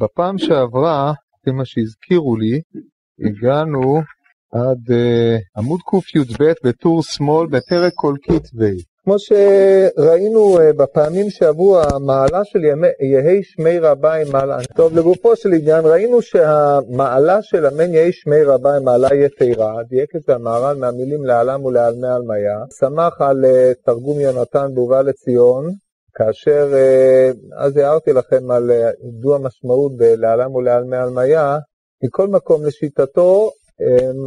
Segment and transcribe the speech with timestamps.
[0.00, 2.60] בפעם שעברה, לפי מה שהזכירו לי,
[3.26, 4.00] הגענו
[4.52, 8.76] עד uh, עמוד קי"ב בטור שמאל בפרק כל כתבי.
[9.04, 12.58] כמו שראינו uh, בפעמים שעברו, המעלה של
[13.00, 14.58] יהי שמי רבה היא מעלה.
[14.76, 20.16] טוב, לגופו של עניין, ראינו שהמעלה של אמן יהי שמי רבה היא מעלה יתרה, דייק
[20.16, 25.64] את זה המהר"ל מהמילים לעלם ולעלמי עלמיה, שמח על uh, תרגום יונתן בהובא לציון,
[26.16, 26.72] כאשר
[27.56, 28.70] אז הערתי לכם על
[29.08, 31.58] ידוע משמעות בלעלם ולעלמי עלמיה,
[32.04, 33.50] מכל מקום לשיטתו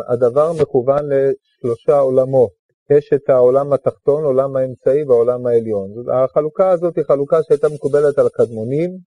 [0.09, 2.49] הדבר מכוון לשלושה עולמות.
[2.89, 5.89] יש את העולם התחתון, עולם האמצעי והעולם העליון.
[6.13, 8.97] החלוקה הזאת היא חלוקה שהייתה מקובלת על הקדמונים,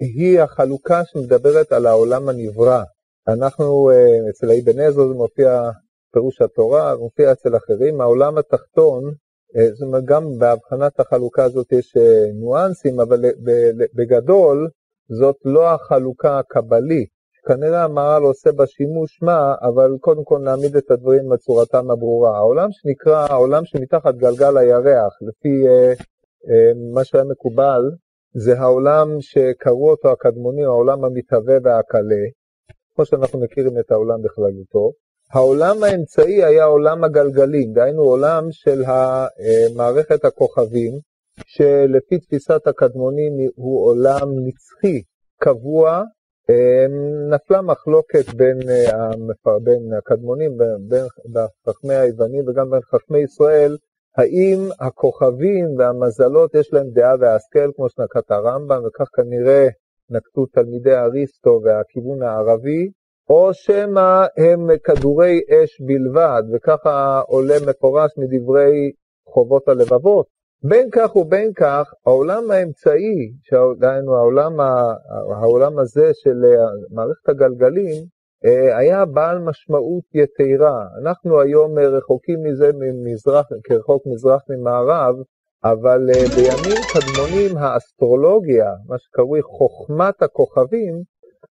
[0.00, 2.82] היא החלוקה שמדברת על העולם הנברא.
[3.28, 3.90] אנחנו,
[4.30, 5.70] אצל האבן עזרא זה מופיע
[6.12, 9.12] פירוש התורה, מופיע אצל אחרים, העולם התחתון,
[9.72, 11.96] זאת אומרת גם בהבחנת החלוקה הזאת יש
[12.34, 13.24] ניואנסים, אבל
[13.94, 14.68] בגדול
[15.08, 17.16] זאת לא החלוקה הקבלית.
[17.48, 22.36] כנראה המהר"ל עושה בה שימוש מה, אבל קודם כל נעמיד את הדברים בצורתם הברורה.
[22.36, 25.92] העולם שנקרא העולם שמתחת גלגל הירח, לפי אה,
[26.48, 27.82] אה, מה שהיה מקובל,
[28.34, 32.24] זה העולם שקראו אותו הקדמוני, העולם המתהווה והקלה,
[32.94, 34.92] כמו שאנחנו מכירים את העולם בכללותו.
[35.32, 38.82] העולם האמצעי היה עולם הגלגלים, דהיינו עולם של
[39.76, 40.92] מערכת הכוכבים,
[41.46, 45.02] שלפי תפיסת הקדמונים הוא עולם נצחי,
[45.40, 46.02] קבוע,
[47.30, 48.58] נפלה מחלוקת בין,
[49.62, 50.56] בין הקדמונים,
[50.88, 51.04] בין
[51.68, 53.76] חכמי היוונים וגם בין חכמי ישראל,
[54.16, 59.68] האם הכוכבים והמזלות יש להם דעה והשכל, כמו שנקט הרמב"ם, וכך כנראה
[60.10, 62.90] נקטו תלמידי אריסטו והכיוון הערבי,
[63.30, 68.92] או שמא הם כדורי אש בלבד, וככה עולה מפורש מדברי
[69.28, 70.26] חובות הלבבות.
[70.62, 73.32] בין כך ובין כך, העולם האמצעי,
[73.78, 74.60] דהיינו העולם,
[75.40, 76.44] העולם הזה של
[76.90, 78.04] מערכת הגלגלים,
[78.76, 80.84] היה בעל משמעות יתרה.
[81.02, 85.14] אנחנו היום רחוקים מזה ממזרח, כרחוק מזרח ממערב,
[85.64, 91.02] אבל בימים קדמונים האסטרולוגיה, מה שקרוי חוכמת הכוכבים,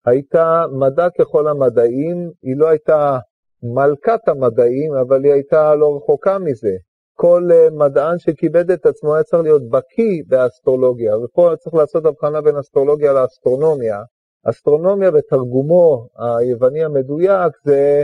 [0.06, 3.18] הייתה מדע ככל המדעים, היא לא הייתה
[3.62, 6.76] מלכת המדעים, אבל היא הייתה לא רחוקה מזה.
[7.16, 12.56] כל מדען שכיבד את עצמו היה צריך להיות בקיא באסטרולוגיה, ופה צריך לעשות הבחנה בין
[12.56, 14.02] אסטרולוגיה לאסטרונומיה.
[14.44, 18.02] אסטרונומיה בתרגומו היווני המדויק זה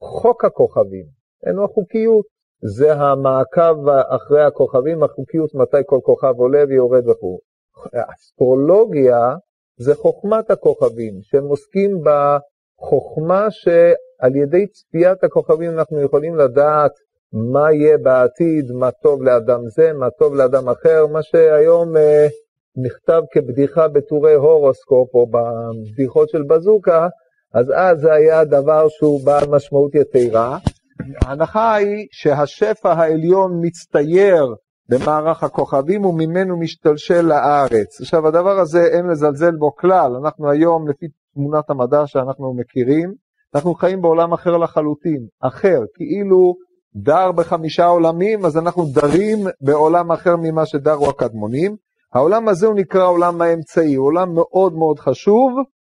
[0.00, 1.06] חוק הכוכבים,
[1.46, 2.26] אינו חוקיות,
[2.62, 7.38] זה המעקב אחרי הכוכבים, החוקיות מתי כל כוכב עולה ויורד וכו'.
[8.14, 9.34] אסטרולוגיה
[9.78, 16.92] זה חוכמת הכוכבים, שהם עוסקים בחוכמה שעל ידי צפיית הכוכבים אנחנו יכולים לדעת
[17.32, 22.26] מה יהיה בעתיד, מה טוב לאדם זה, מה טוב לאדם אחר, מה שהיום אה,
[22.76, 27.08] נכתב כבדיחה בטורי הורוסקופ או בבדיחות של בזוקה,
[27.54, 30.58] אז אז זה היה דבר שהוא בעל משמעות יתרה.
[31.24, 34.54] ההנחה היא שהשפע העליון מצטייר
[34.88, 38.00] במערך הכוכבים וממנו משתלשל לארץ.
[38.00, 43.14] עכשיו הדבר הזה אין לזלזל בו כלל, אנחנו היום לפי תמונת המדע שאנחנו מכירים,
[43.54, 46.54] אנחנו חיים בעולם אחר לחלוטין, אחר, כאילו
[46.96, 51.76] דר בחמישה עולמים, אז אנחנו דרים בעולם אחר ממה שדרו הקדמונים.
[52.14, 55.52] העולם הזה הוא נקרא עולם האמצעי, הוא עולם מאוד מאוד חשוב,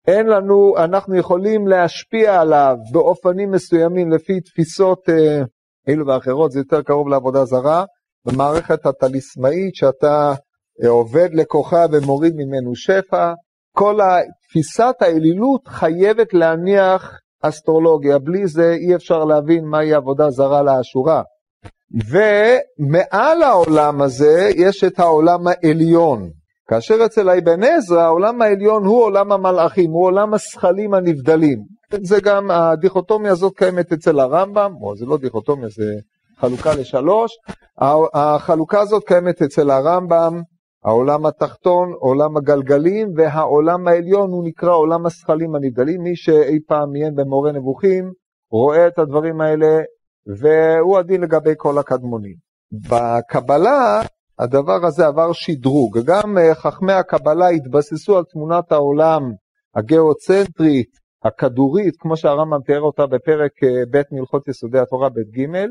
[0.06, 5.42] אין לנו, אנחנו יכולים להשפיע עליו באופנים מסוימים לפי תפיסות אה,
[5.88, 7.84] אלו ואחרות, זה יותר קרוב לעבודה זרה,
[8.26, 10.34] במערכת הטליסמאית שאתה
[10.84, 13.32] אה, עובד לכוחה ומוריד ממנו שפע,
[13.76, 13.98] כל
[14.48, 21.22] תפיסת האלילות חייבת להניח אסטרולוגיה, בלי זה אי אפשר להבין מהי עבודה זרה לאשורה.
[22.10, 26.30] ומעל העולם הזה יש את העולם העליון.
[26.68, 31.58] כאשר אצל אבן עזרא העולם העליון הוא עולם המלאכים, הוא עולם השכלים הנבדלים.
[32.02, 35.84] זה גם, הדיכוטומיה הזאת קיימת אצל הרמב"ם, או זה לא דיכוטומיה, זה
[36.38, 37.32] חלוקה לשלוש.
[38.14, 40.42] החלוקה הזאת קיימת אצל הרמב"ם,
[40.84, 46.02] העולם התחתון, עולם הגלגלים, והעולם העליון הוא נקרא עולם השכלים הנבדלים.
[46.02, 48.12] מי שאי פעם עיין במורה נבוכים,
[48.50, 49.80] רואה את הדברים האלה,
[50.40, 52.34] והוא הדין לגבי כל הקדמונים.
[52.72, 54.00] בקבלה,
[54.38, 55.98] הדבר הזה עבר שדרוג.
[56.04, 59.22] גם חכמי הקבלה התבססו על תמונת העולם
[59.76, 60.90] הגיאוצנטרית,
[61.24, 63.52] הכדורית, כמו שהרמב"ם תיאר אותה בפרק
[63.90, 65.66] ב' מהלכות יסודי התורה ב' ג',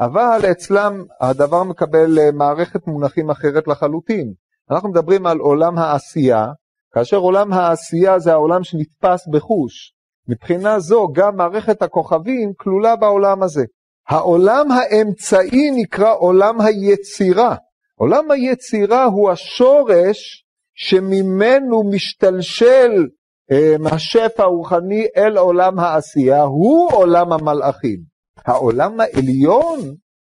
[0.00, 4.32] אבל אצלם הדבר מקבל מערכת מונחים אחרת לחלוטין.
[4.70, 6.46] אנחנו מדברים על עולם העשייה,
[6.94, 9.92] כאשר עולם העשייה זה העולם שנתפס בחוש.
[10.28, 13.64] מבחינה זו גם מערכת הכוכבים כלולה בעולם הזה.
[14.08, 17.56] העולם האמצעי נקרא עולם היצירה.
[17.96, 20.44] עולם היצירה הוא השורש
[20.74, 23.06] שממנו משתלשל
[23.52, 28.09] אה, השפע הרוחני אל עולם העשייה, הוא עולם המלאכים.
[28.50, 29.78] העולם העליון,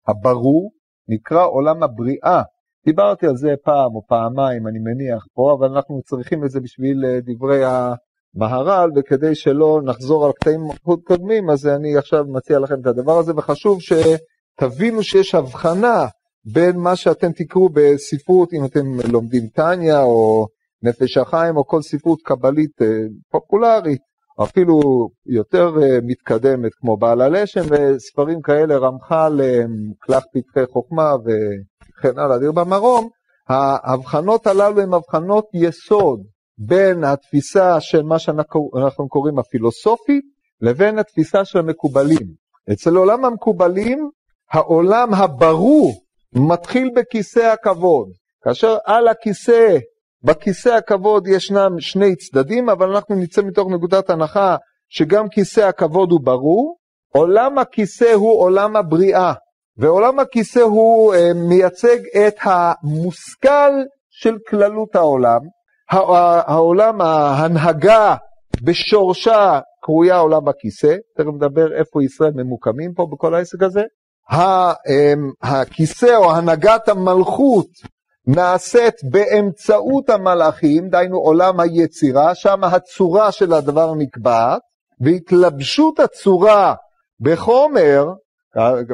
[0.08, 0.72] הברור,
[1.08, 2.42] נקרא עולם הבריאה.
[2.86, 7.06] דיברתי על זה פעם או פעמיים, אני מניח פה, אבל אנחנו צריכים את זה בשביל
[7.06, 10.62] אה, דברי המהר"ל, וכדי שלא נחזור על קטעים
[11.04, 16.06] קודמים, אז אני עכשיו מציע לכם את הדבר הזה, וחשוב שתבינו שיש הבחנה
[16.54, 20.48] בין מה שאתם תקראו בספרות, אם אתם לומדים טניה או
[20.84, 22.88] נפש החיים או כל ספרות קבלית אה,
[23.31, 24.02] פופולרית,
[24.44, 24.80] אפילו
[25.25, 29.41] יותר אה, מתקדמת כמו בעל הלשם וספרים כאלה, רמח"ל,
[30.03, 33.09] כלך פתחי חוכמה וכן הלאה, דיר במרום,
[33.50, 36.19] ההבחנות הללו הן הבחנות יסוד
[36.57, 40.24] בין התפיסה של מה שאנחנו קוראים הפילוסופית
[40.62, 42.44] לבין התפיסה של המקובלים.
[42.74, 44.09] אצל עולם המקובלים,
[44.51, 45.94] העולם הברור
[46.36, 48.07] מתחיל בכיסא הכבוד,
[48.44, 49.77] כאשר על הכיסא,
[50.24, 54.56] בכיסא הכבוד ישנם שני צדדים, אבל אנחנו נצא מתוך נקודת הנחה
[54.90, 56.78] שגם כיסא הכבוד הוא ברור,
[57.14, 59.34] עולם הכיסא הוא עולם הבריאה,
[59.78, 61.98] ועולם הכיסא הוא אה, מייצג
[62.28, 63.72] את המושכל
[64.10, 65.40] של כללות העולם,
[66.48, 68.16] העולם, ההנהגה
[68.64, 73.81] בשורשה קרויה עולם הכיסא, תכף נדבר איפה ישראל ממוקמים פה בכל העסק הזה,
[74.31, 77.68] אמ, הכיסא או הנהגת המלכות
[78.28, 84.62] נעשית באמצעות המלאכים, דהיינו עולם היצירה, שם הצורה של הדבר נקבעת,
[85.02, 86.74] והתלבשות הצורה
[87.20, 88.06] בחומר,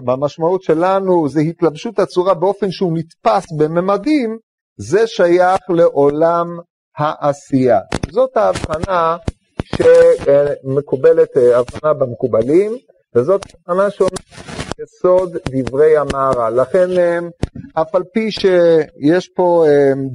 [0.06, 4.38] במשמעות שלנו זה התלבשות הצורה באופן שהוא נתפס בממדים,
[4.78, 6.48] זה שייך לעולם
[6.98, 7.80] העשייה.
[8.12, 9.18] זאת ההבחנה
[9.66, 12.72] שמקובלת, אה, הבחנה במקובלים,
[13.16, 16.62] וזאת הבחנה שאומרת יסוד דברי המהר"ל.
[16.62, 16.88] לכן
[17.74, 19.66] אף על פי שיש פה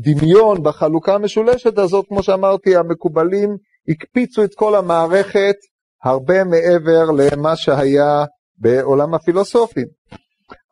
[0.02, 3.56] דמיון בחלוקה המשולשת הזאת, כמו שאמרתי, המקובלים
[3.88, 5.56] הקפיצו את כל המערכת
[6.04, 8.24] הרבה מעבר למה שהיה
[8.58, 9.86] בעולם הפילוסופים.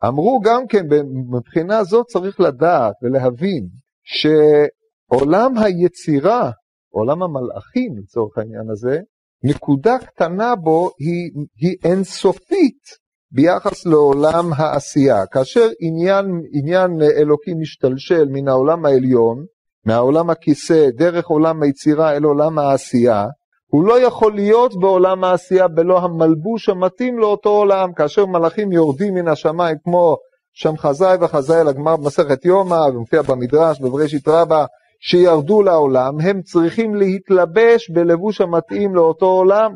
[0.05, 0.85] אמרו גם כן,
[1.31, 3.67] מבחינה זאת צריך לדעת ולהבין
[4.03, 6.51] שעולם היצירה,
[6.89, 8.99] עולם המלאכים לצורך העניין הזה,
[9.43, 13.02] נקודה קטנה בו היא, היא אינסופית
[13.33, 15.25] ביחס לעולם העשייה.
[15.25, 19.45] כאשר עניין, עניין אלוקי משתלשל מן העולם העליון,
[19.85, 23.25] מהעולם הכיסא, דרך עולם היצירה אל עולם העשייה,
[23.67, 27.93] הוא לא יכול להיות בעולם העשייה בלא המלבוש המתאים לאותו עולם.
[27.93, 30.17] כאשר מלאכים יורדים מן השמיים כמו
[30.53, 34.65] שם חזאי וחזאי לגמר במסכת יומא, ומופיע במדרש, בבראשית רבה,
[34.99, 39.71] שירדו לעולם, הם צריכים להתלבש בלבוש המתאים לאותו עולם.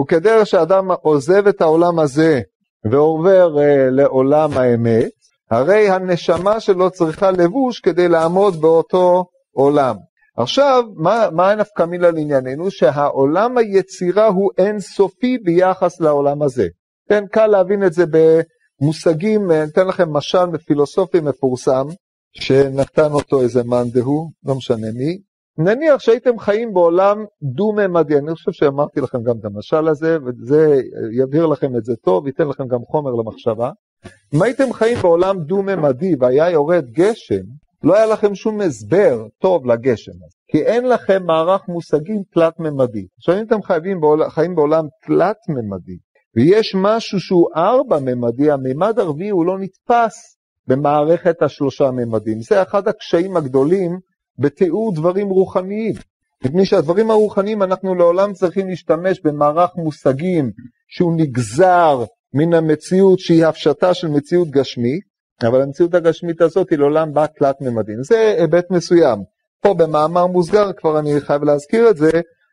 [0.00, 2.40] וכדרך שאדם עוזב את העולם הזה
[2.90, 5.10] ועובר uh, לעולם האמת,
[5.50, 9.96] הרי הנשמה שלו צריכה לבוש כדי לעמוד באותו עולם.
[10.36, 12.70] עכשיו, מה, מה נפקא מילה לענייננו?
[12.70, 16.66] שהעולם היצירה הוא אינסופי ביחס לעולם הזה.
[17.08, 21.86] כן, קל להבין את זה במושגים, אה, אתן לכם משל מפילוסופי מפורסם,
[22.32, 25.18] שנתן אותו איזה מאן דהוא, לא משנה מי.
[25.58, 30.80] נניח שהייתם חיים בעולם דו-ממדי, אני חושב שאמרתי לכם גם את המשל הזה, וזה
[31.12, 33.70] יבהיר לכם את זה טוב, ייתן לכם גם חומר למחשבה.
[34.34, 37.42] אם הייתם חיים בעולם דו-ממדי והיה יורד גשם,
[37.82, 43.06] לא היה לכם שום הסבר טוב לגשם הזה, כי אין לכם מערך מושגים תלת-ממדי.
[43.18, 45.98] עכשיו אם אתם חיים בעולם, חיים בעולם תלת-ממדי,
[46.36, 50.36] ויש משהו שהוא ארבע-ממדי, המימד הרביעי הוא לא נתפס
[50.66, 52.40] במערכת השלושה ממדים.
[52.40, 53.98] זה אחד הקשיים הגדולים
[54.38, 55.94] בתיאור דברים רוחניים.
[56.44, 60.50] מפני שהדברים הרוחניים אנחנו לעולם צריכים להשתמש במערך מושגים
[60.88, 62.04] שהוא נגזר
[62.34, 65.02] מן המציאות שהיא הפשטה של מציאות גשמית,
[65.42, 68.02] אבל המציאות הגשמית הזאת היא לעולם בה תלת ממדים.
[68.02, 69.18] זה היבט מסוים.
[69.60, 72.10] פה במאמר מוסגר, כבר אני חייב להזכיר את זה,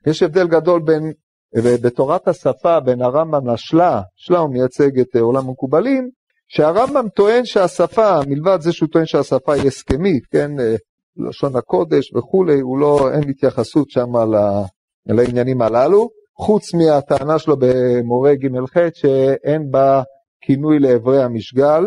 [0.07, 1.11] יש הבדל גדול בין,
[1.55, 6.09] בתורת השפה בין הרמב"ם לשלה, שלה הוא מייצג את עולם המקובלים,
[6.47, 10.75] שהרמב"ם טוען שהשפה, מלבד זה שהוא טוען שהשפה היא הסכמית, כן, אה,
[11.17, 14.09] לשון הקודש וכולי, הוא לא, אין התייחסות שם
[15.05, 20.03] לעניינים הללו, חוץ מהטענה שלו במורה ג'-ח' שאין בה
[20.41, 21.85] כינוי לאברי המשגל,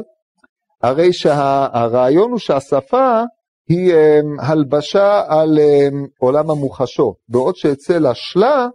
[0.83, 3.23] הרי שהרעיון הוא שהשפה
[3.69, 5.89] היא אה, הלבשה על אה,
[6.21, 8.67] עולם המוחשות, בעוד שאצל השלה,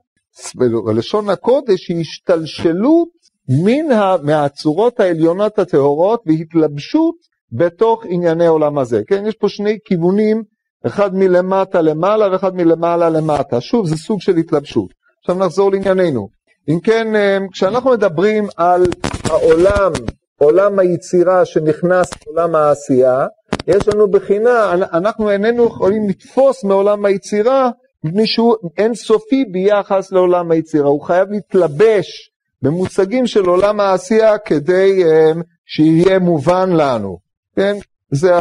[0.96, 3.10] לשון הקודש היא השתלשלות
[3.50, 3.86] מן
[4.24, 7.16] מהצורות העליונות הטהורות והתלבשות
[7.54, 9.02] בתוך ענייני עולם הזה.
[9.08, 10.44] כן, יש פה שני כיוונים,
[10.86, 13.62] אחד מלמטה למעלה ואחד מלמעלה למטה.
[13.62, 14.90] שוב, זה סוג של התלבשות.
[15.20, 16.28] עכשיו נחזור לענייננו.
[16.70, 18.86] אם כן, אה, כשאנחנו מדברים על
[19.24, 19.92] העולם,
[20.40, 23.26] עולם היצירה שנכנס לעולם העשייה,
[23.68, 27.70] יש לנו בחינה, אנחנו איננו יכולים לתפוס מעולם היצירה
[28.04, 32.32] מפני שהוא אינסופי ביחס לעולם היצירה, הוא חייב להתלבש
[32.62, 37.18] במושגים של עולם העשייה כדי um, שיהיה מובן לנו,
[37.56, 37.74] כן?
[38.12, 38.32] זה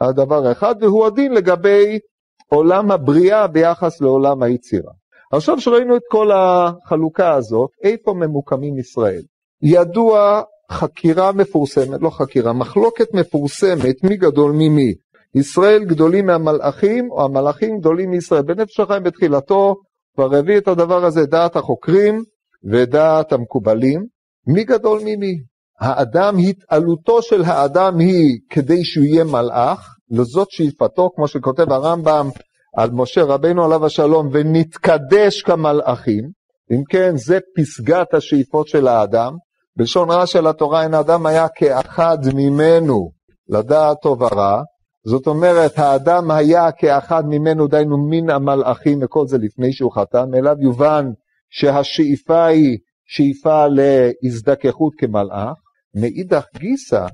[0.00, 1.98] הדבר האחד, והוא הדין לגבי
[2.46, 4.92] עולם הבריאה ביחס לעולם היצירה.
[5.32, 9.22] עכשיו שראינו את כל החלוקה הזאת, איפה ממוקמים ישראל?
[9.62, 14.94] ידוע חקירה מפורסמת, לא חקירה, מחלוקת מפורסמת מי גדול ממי.
[15.34, 18.42] ישראל גדולים מהמלאכים או המלאכים גדולים מישראל.
[18.42, 19.76] בנפש החיים בתחילתו
[20.14, 22.24] כבר הביא את הדבר הזה דעת החוקרים
[22.64, 24.06] ודעת המקובלים.
[24.46, 25.38] מי גדול ממי?
[25.82, 32.28] האדם, התעלותו של האדם היא כדי שהוא יהיה מלאך, לזאת שאיפתו, כמו שכותב הרמב"ם
[32.76, 36.30] על משה רבנו עליו השלום, ונתקדש כמלאכים.
[36.72, 39.32] אם כן, זה פסגת השאיפות של האדם.
[39.76, 43.10] בלשון רע של התורה, אין האדם היה כאחד ממנו
[43.48, 44.62] לדעת טוב ורע.
[45.06, 50.56] זאת אומרת, האדם היה כאחד ממנו, דהיינו מן המלאכים, וכל זה לפני שהוא חתם, מאליו
[50.60, 51.10] יובן
[51.50, 55.61] שהשאיפה היא שאיפה להזדככות כמלאך.
[55.94, 57.06] מאידך גיסא,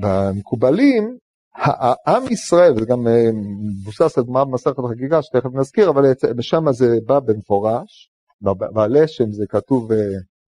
[0.00, 1.16] במקובלים,
[1.56, 3.30] העם ישראל, וזה גם אה,
[3.80, 6.04] מבוסס על גמרא במסכת החגיגה, שתכף נזכיר, אבל
[6.40, 8.10] שם זה בא במפורש,
[8.42, 9.98] בלשם זה כתוב אה,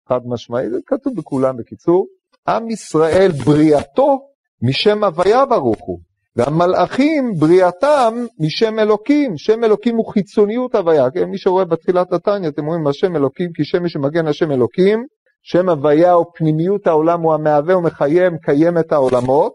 [0.10, 2.08] חד משמעי, זה כתוב בכולם בקיצור,
[2.48, 4.20] עם ישראל בריאתו
[4.62, 6.00] משם הוויה ברוך הוא,
[6.36, 11.24] והמלאכים בריאתם משם אלוקים, שם אלוקים הוא חיצוניות הוויה, כן?
[11.24, 15.06] מי שרואה בתחילת התניא, אתם רואים השם אלוקים כי שם מי שמגן השם אלוקים,
[15.44, 19.54] שם הוויה או פנימיות העולם הוא המהווה ומחיה, מקיים את העולמות,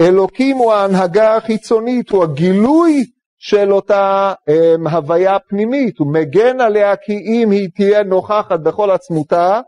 [0.00, 3.04] אלוקים הוא ההנהגה החיצונית, הוא הגילוי
[3.38, 9.60] של אותה um, הוויה פנימית, הוא מגן עליה כי אם היא תהיה נוכחת בכל עצמותה,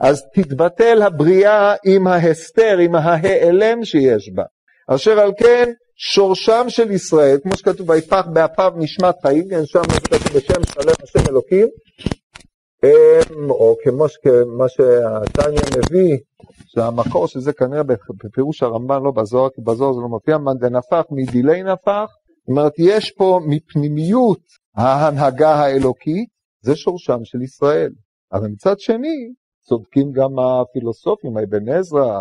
[0.00, 4.42] אז תתבטל הבריאה עם ההסתר, עם ההיעלם שיש בה.
[4.88, 10.18] אשר על כן, שורשם של ישראל, כמו שכתוב, ויפח באפיו נשמת חיים, כן, שם כתוב
[10.18, 12.25] בשם שלם השם אלוקים, אמ,
[13.48, 14.04] או כמו
[14.46, 16.18] מה שהתניא מביא,
[16.66, 17.82] שהמקור של זה כנראה
[18.24, 22.72] בפירוש הרמב"ן, לא בזוהר, כי בזוהר זה לא מופיע, מאן דנפח מדילי נפח, זאת אומרת,
[22.78, 24.40] יש פה מפנימיות
[24.76, 26.28] ההנהגה האלוקית,
[26.60, 27.92] זה שורשם של ישראל.
[28.32, 32.20] אבל מצד שני, צודקים גם הפילוסופים, אבן עזרא,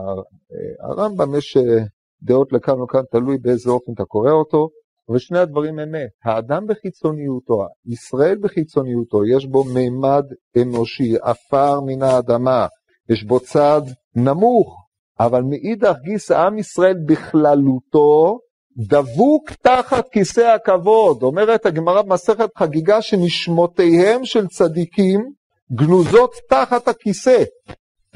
[0.80, 1.84] הרמב"ם, יש אה,
[2.22, 4.70] דעות לכאן וכאן, תלוי באיזה אופן אתה קורא אותו,
[5.10, 6.10] ושני הדברים אמת.
[6.24, 10.26] האדם בחיצוניותו, ישראל בחיצוניותו, יש בו מימד
[10.62, 12.68] אנושי, עפר מן האדמה,
[13.10, 13.82] יש בו צד
[14.16, 14.86] נמוך,
[15.20, 18.40] אבל מאידך גיסא עם ישראל בכללותו
[18.78, 21.24] דבוק תחת כיסא הכבוד.
[21.24, 25.32] אומרת הגמרא במסכת חגיגה שנשמותיהם של צדיקים
[25.72, 27.44] גנוזות תחת הכיסא.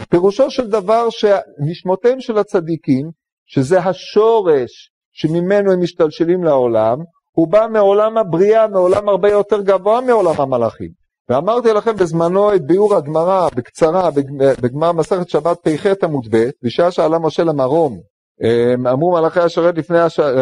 [0.09, 3.11] פירושו של דבר שנשמותיהם של הצדיקים,
[3.45, 6.97] שזה השורש שממנו הם משתלשלים לעולם,
[7.31, 10.89] הוא בא מעולם הבריאה, מעולם הרבה יותר גבוה מעולם המלאכים.
[11.29, 14.09] ואמרתי לכם בזמנו את ביאור הגמרא בקצרה,
[14.61, 17.99] בגמר מסכת שבת פ"ח עמוד ב', בשעה שאלה משה למרום,
[18.43, 19.97] אמ, אמרו מלאכי השרת לפני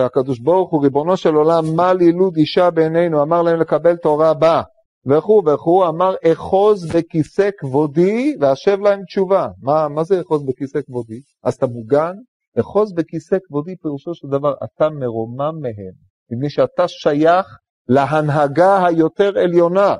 [0.05, 3.21] הקדוש ברוך הוא, ריבונו של עולם, מה לילוד אישה בעינינו?
[3.21, 4.61] אמר להם לקבל תורה בה.
[5.05, 9.47] וכו' וכו', אמר אחוז בכיסא כבודי והשב להם תשובה.
[9.63, 11.19] מה, מה זה אחוז בכיסא כבודי?
[11.43, 12.13] אז אתה מוגן?
[12.59, 15.93] אחוז בכיסא כבודי פירושו של דבר, אתה מרומם מהם,
[16.31, 17.45] מפני שאתה שייך
[17.89, 19.95] להנהגה היותר עליונה.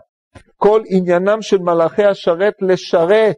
[0.57, 3.35] כל עניינם של מלאכי השרת לשרת.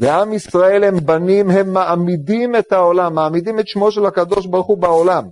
[0.00, 4.78] ועם ישראל הם בנים, הם מעמידים את העולם, מעמידים את שמו של הקדוש ברוך הוא
[4.78, 5.24] בעולם.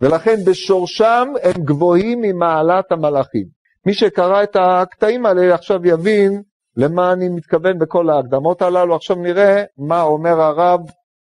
[0.00, 3.46] ולכן בשורשם הם גבוהים ממעלת המלאכים.
[3.86, 6.42] מי שקרא את הקטעים האלה עכשיו יבין
[6.76, 8.94] למה אני מתכוון בכל ההקדמות הללו.
[8.94, 10.80] עכשיו נראה מה אומר הרב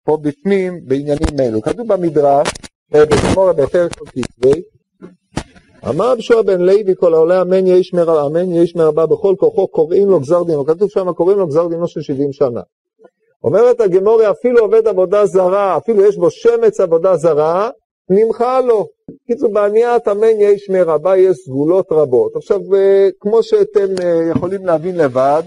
[0.05, 1.61] פה בפנים בעניינים אלו.
[1.61, 2.47] כתוב במדרש,
[2.91, 4.61] בגמורה בפרק כתבי,
[5.89, 9.35] אמר רב שועה בן לוי כל העולה אמן יהי שמר אמן יהי שמר הבא בכל
[9.39, 12.61] כוחו קוראים לו גזר דינו, כתוב שם קוראים לו גזר דינו של 70 שנה.
[13.43, 17.69] אומרת הגמורי אפילו עובד עבודה זרה, אפילו יש בו שמץ עבודה זרה,
[18.09, 18.87] נמחה לו.
[19.27, 22.35] קיצור בעניית אמן יהי שמר הבא יש סגולות רבות.
[22.35, 25.43] עכשיו אה, כמו שאתם אה, יכולים להבין לבד,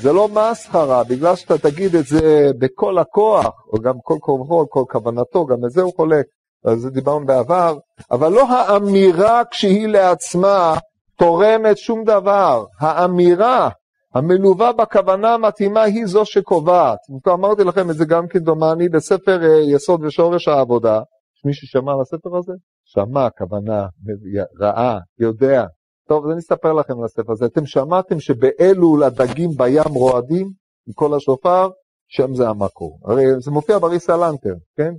[0.00, 4.84] זה לא מסחרה, בגלל שאתה תגיד את זה בכל הכוח, או גם כל כוחו, כל
[4.90, 6.26] כוונתו, גם את זה הוא חולק.
[6.64, 7.76] על זה דיברנו בעבר,
[8.10, 10.74] אבל לא האמירה כשהיא לעצמה
[11.18, 12.64] תורמת שום דבר.
[12.80, 13.68] האמירה
[14.14, 16.98] המלווה בכוונה המתאימה היא זו שקובעת.
[17.28, 21.00] אמרתי לכם את זה גם כדומני בספר אה, יסוד ושורש העבודה.
[21.44, 22.52] מי ששמע על הספר הזה?
[22.84, 23.86] שמע, כוונה,
[24.60, 25.64] ראה, יודע.
[26.08, 27.46] טוב, אז אני אספר לכם על הספר הזה.
[27.46, 30.46] אתם שמעתם שבאלול הדגים בים רועדים
[30.86, 31.70] עם כל השופר?
[32.08, 32.98] שם זה המקור.
[33.04, 34.92] הרי זה מופיע בריסה לנטר, כן?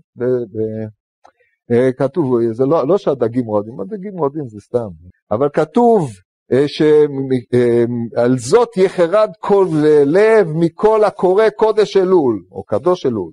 [1.71, 4.87] אה, כתוב, זה לא, לא שהדגים רועדים, הדגים רועדים זה סתם,
[5.31, 6.09] אבל כתוב
[6.51, 9.67] אה, שעל זאת יחרד כל
[10.05, 13.31] לב מכל הקורא קודש אלול, או קדוש אלול,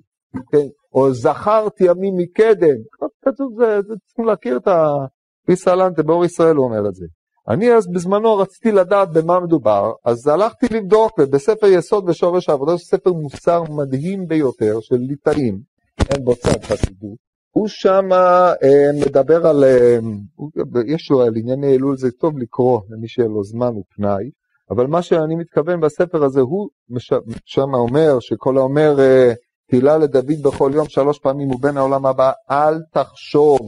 [0.51, 0.67] כן?
[0.93, 2.77] או זכרת ימים מקדם,
[3.25, 4.87] כתוב, זה, זה צריכים להכיר את ה...
[5.45, 7.05] פיסלנטה, באור ישראל הוא אומר את זה.
[7.49, 12.81] אני אז בזמנו רציתי לדעת במה מדובר, אז הלכתי לבדוק, ובספר יסוד ושורש העבודה, יש
[12.81, 15.59] ספר מוסר מדהים ביותר של ליטאים,
[16.09, 17.17] אין בו צד חסידות,
[17.51, 19.97] הוא שם אה, מדבר על, אה,
[20.87, 24.29] יש לו על ענייני אלול, זה טוב לקרוא למי שיהיה לו זמן ופנאי,
[24.71, 26.69] אבל מה שאני מתכוון בספר הזה, הוא
[27.45, 29.33] שם אומר, שכל האומר אה,
[29.69, 33.59] תהילה לדוד בכל יום שלוש פעמים ובין העולם הבא, אל תחשוב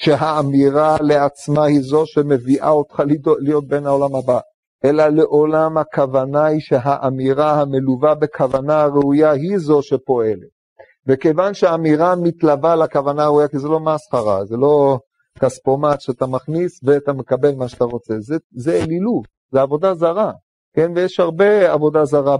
[0.00, 3.02] שהאמירה לעצמה היא זו שמביאה אותך
[3.40, 4.40] להיות בן העולם הבא,
[4.84, 10.58] אלא לעולם הכוונה היא שהאמירה המלווה בכוונה הראויה היא זו שפועלת.
[11.06, 14.98] וכיוון שהאמירה מתלווה לכוונה הראויה, כי זה לא מסחרה, זה לא
[15.40, 20.32] כספומט שאתה מכניס ואתה מקבל מה שאתה רוצה, זה, זה אלילות, זה עבודה זרה,
[20.76, 20.92] כן?
[20.94, 22.36] ויש הרבה עבודה זרה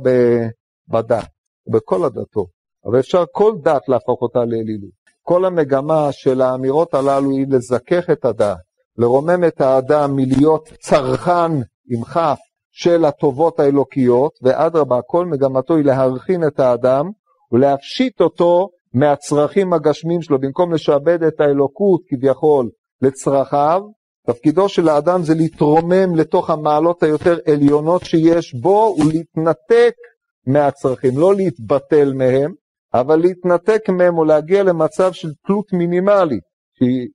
[0.89, 1.29] בדת,
[1.73, 2.49] בכל הדתות,
[2.87, 4.99] אבל אפשר כל דת להפוך אותה לאלילות.
[5.29, 8.57] כל המגמה של האמירות הללו היא לזכך את הדעת,
[8.99, 11.53] לרומם את האדם מלהיות צרכן
[11.91, 12.39] עם כף
[12.73, 17.11] של הטובות האלוקיות, ואדרבה, כל מגמתו היא להרכין את האדם
[17.53, 22.71] ולהפשיט אותו מהצרכים הגשמיים שלו, במקום לשעבד את האלוקות כביכול
[23.03, 23.83] לצרכיו,
[24.27, 29.95] תפקידו של האדם זה להתרומם לתוך המעלות היותר עליונות שיש בו ולהתנתק
[30.47, 32.53] מהצרכים, לא להתבטל מהם,
[32.95, 36.43] אבל להתנתק מהם או להגיע למצב של תלות מינימלית,
[36.79, 37.09] שהיא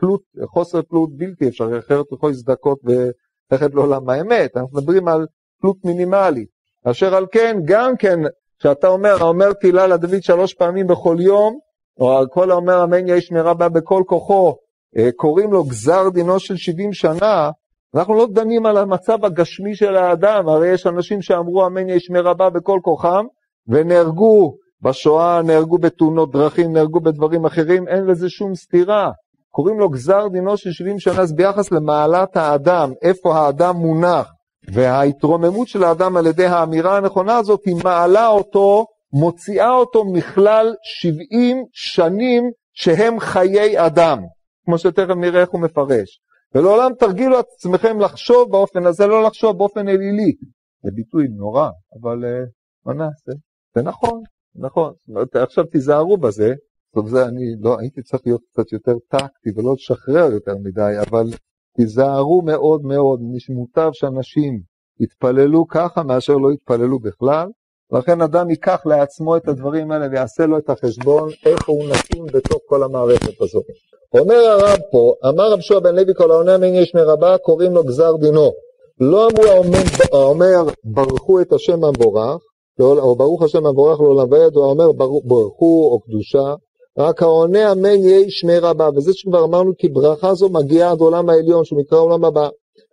[0.00, 5.26] תלות, חוסר תלות בלתי אפשרי, אחרת הוא יכול להזדכות וללכת לעולם האמת, אנחנו מדברים על
[5.60, 6.48] תלות מינימלית.
[6.84, 8.18] אשר על כן, גם כן,
[8.58, 11.58] כשאתה אומר, האומר תהילה לדוד שלוש פעמים בכל יום,
[12.00, 14.54] או כל האומר אמן יהי שמרה בה בכל כוחו,
[14.96, 17.50] אה, קוראים לו גזר דינו של 70 שנה,
[17.94, 22.34] אנחנו לא דנים על המצב הגשמי של האדם, הרי יש אנשים שאמרו אמן יהי שמרה
[22.34, 23.24] בה בכל כוחם,
[23.68, 29.10] ונהרגו בשואה נהרגו בתאונות דרכים, נהרגו בדברים אחרים, אין לזה שום סתירה.
[29.50, 34.32] קוראים לו גזר דינו של 70 שנה, אז ביחס למעלת האדם, איפה האדם מונח,
[34.72, 41.64] וההתרוממות של האדם על ידי האמירה הנכונה הזאת, היא מעלה אותו, מוציאה אותו מכלל 70
[41.72, 44.18] שנים שהם חיי אדם,
[44.64, 46.20] כמו שתכף נראה איך הוא מפרש.
[46.54, 50.32] ולעולם תרגילו את עצמכם לחשוב באופן הזה, לא לחשוב באופן אלילי.
[50.84, 51.68] זה ביטוי נורא,
[52.00, 52.48] אבל uh,
[52.86, 53.32] מה נעשה?
[53.74, 54.22] זה נכון.
[54.58, 54.92] נכון,
[55.34, 56.54] עכשיו תיזהרו בזה,
[56.94, 61.26] טוב זה אני לא, הייתי צריך להיות קצת יותר טקטי ולא לשחרר יותר מדי, אבל
[61.76, 64.60] תיזהרו מאוד מאוד, מוטב שאנשים
[65.00, 67.48] יתפללו ככה מאשר לא יתפללו בכלל,
[67.92, 72.58] לכן אדם ייקח לעצמו את הדברים האלה ויעשה לו את החשבון איפה הוא נתון בתוך
[72.66, 73.64] כל המערכת הזאת.
[74.14, 77.84] אומר הרב פה, אמר רב שועה בן לוי כל העונה מן יש מרבה קוראים לו
[77.84, 78.52] גזר דינו.
[79.00, 79.44] לא אמרו
[80.12, 82.42] האומר ברכו את השם המבורך,
[82.80, 84.92] או ברוך השם המבורך לעולם ועד, הוא אומר
[85.24, 86.54] ברכו או קדושה,
[86.98, 91.28] רק העונה אמן יהי שמי רבה, וזה שכבר אמרנו כי ברכה זו מגיעה עד עולם
[91.28, 92.48] העליון, שהוא נקרא עולם הבא.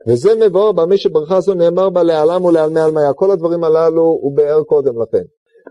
[0.07, 4.63] וזה מבואר במה שברכה זו נאמר בה לעלם ולעלמי עלמיה, כל הדברים הללו הוא באר
[4.63, 5.23] קודם לכן.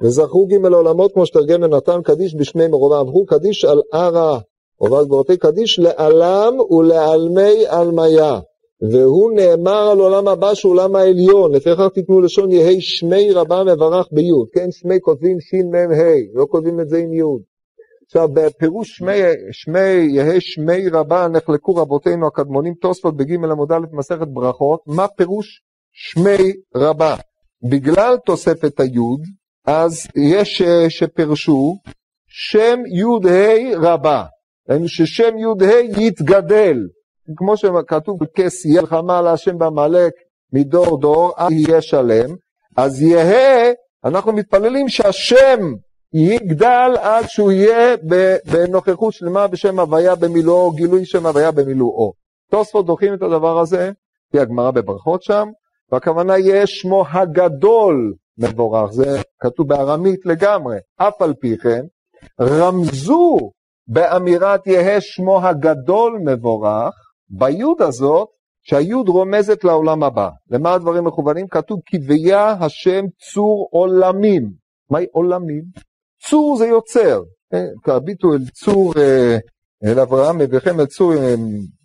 [0.03, 4.39] וזכרו ג' עולמות כמו שתרגם ונתן קדיש בשמי מרובה, עברו קדיש על ערה,
[4.81, 8.41] ובעל גבורתי קדיש לעלם ולעלמי עלמיה.
[8.91, 14.09] והוא נאמר על עולם הבא שהוא עולם העליון, לפיכך תיתנו לשון יהי שמי רבה מברך
[14.13, 17.43] ביוד, כן שמי כותבים שמ"ה, לא כותבים את זה עם יוד.
[18.07, 19.21] עכשיו בפירוש שמי,
[19.53, 25.63] שמי יהי שמי רבה נחלקו רבותינו הקדמונים תוספות בג' עמוד א' מסכת ברכות, מה פירוש
[25.93, 27.17] שמי רבה?
[27.71, 29.21] בגלל תוספת היוד,
[29.67, 31.77] אז יש שפרשו
[32.27, 34.25] שם י"ה רבה,
[34.87, 36.77] ששם י"ה יתגדל,
[37.37, 40.13] כמו שכתוב בכס יהיה מלחמה להשם בעמלק
[40.53, 42.35] מדור דור, אז יהיה שלם,
[42.77, 43.73] אז יהא,
[44.05, 45.59] אנחנו מתפללים שהשם
[46.13, 47.97] יגדל עד שהוא יהיה
[48.53, 52.13] בנוכחות שלמה בשם הוויה במילואו, גילוי שם הוויה במילואו.
[52.51, 53.91] תוספות דוחים את הדבר הזה,
[54.29, 55.49] לפי הגמרא בברכות שם,
[55.93, 61.85] והכוונה יהיה שמו הגדול מבורך, זה כתוב בארמית לגמרי, אף על פי כן,
[62.41, 63.51] רמזו
[63.87, 66.95] באמירת יהא שמו הגדול מבורך,
[67.31, 68.29] ביוד הזאת,
[68.63, 70.29] שהיוד רומזת לעולם הבא.
[70.51, 71.49] למה הדברים מכוונים?
[71.49, 74.51] כתוב כי ויה השם צור עולמים.
[74.91, 75.63] מהי עולמים?
[76.29, 77.21] צור זה יוצר.
[77.85, 79.37] תביטו אל צור, אה,
[79.85, 81.35] אל אברהם אביכם אל צור, אה,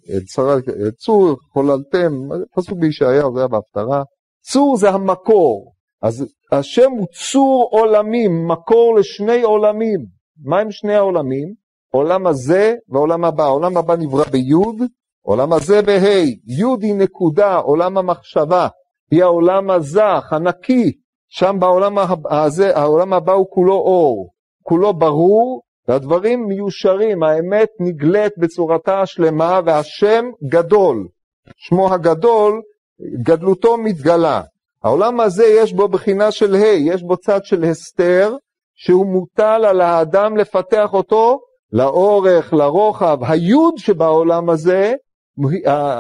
[0.10, 2.12] אל שרה, אל צור חוללתם,
[2.56, 4.04] פסוק בישעיהו, זה היה בהפטרה.
[4.42, 5.74] צור זה המקור.
[6.02, 10.00] אז השם הוא צור עולמים, מקור לשני עולמים.
[10.46, 11.54] מה הם שני העולמים?
[11.92, 13.44] עולם הזה ועולם הבא.
[13.44, 14.76] העולם הבא נברא ביוד,
[15.30, 18.68] עולם הזה בה', יוד היא נקודה, עולם המחשבה,
[19.12, 20.92] היא העולם הזך, הנקי,
[21.30, 21.98] שם בעולם
[22.30, 24.30] הזה, העולם הבא הוא כולו אור,
[24.64, 31.08] כולו ברור, והדברים מיושרים, האמת נגלית בצורתה השלמה, והשם גדול.
[31.58, 32.62] שמו הגדול,
[33.24, 34.42] גדלותו מתגלה.
[34.84, 38.36] העולם הזה יש בו בחינה של ה', יש בו צד של הסתר,
[38.76, 41.40] שהוא מוטל על האדם לפתח אותו
[41.72, 43.18] לאורך, לרוחב.
[43.22, 44.94] היוד שבעולם הזה,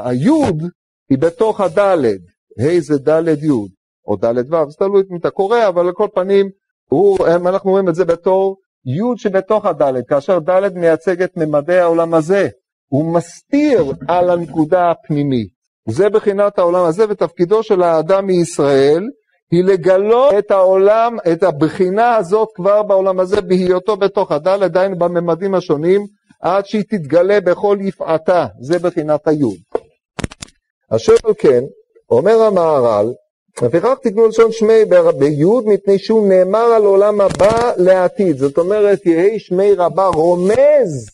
[0.05, 0.63] היוד
[1.09, 2.19] היא בתוך הדלת,
[2.59, 3.69] ה' זה דלת יוד,
[4.07, 6.49] או דלת ו', זה תלוי אם אתה קורא, אבל על כל פנים,
[6.89, 12.13] הוא, אנחנו רואים את זה בתור יוד שבתוך הדלת, כאשר דלת מייצג את ממדי העולם
[12.13, 12.47] הזה,
[12.87, 15.49] הוא מסתיר על הנקודה הפנימית.
[15.89, 19.03] זה בחינת העולם הזה, ותפקידו של האדם מישראל
[19.51, 25.55] היא לגלות את העולם, את הבחינה הזאת כבר בעולם הזה, בהיותו בתוך הדלת, דהיינו בממדים
[25.55, 26.05] השונים,
[26.41, 29.57] עד שהיא תתגלה בכל יפעתה, זה בחינת היוד.
[30.89, 31.63] אשר על כן,
[32.11, 33.13] אומר המהר"ל,
[33.61, 34.85] לפיכך תקנו לשון שמי
[35.19, 38.37] ביוד מפני שהוא נאמר על עולם הבא לעתיד.
[38.37, 41.09] זאת אומרת, יהי שמי רבה רומז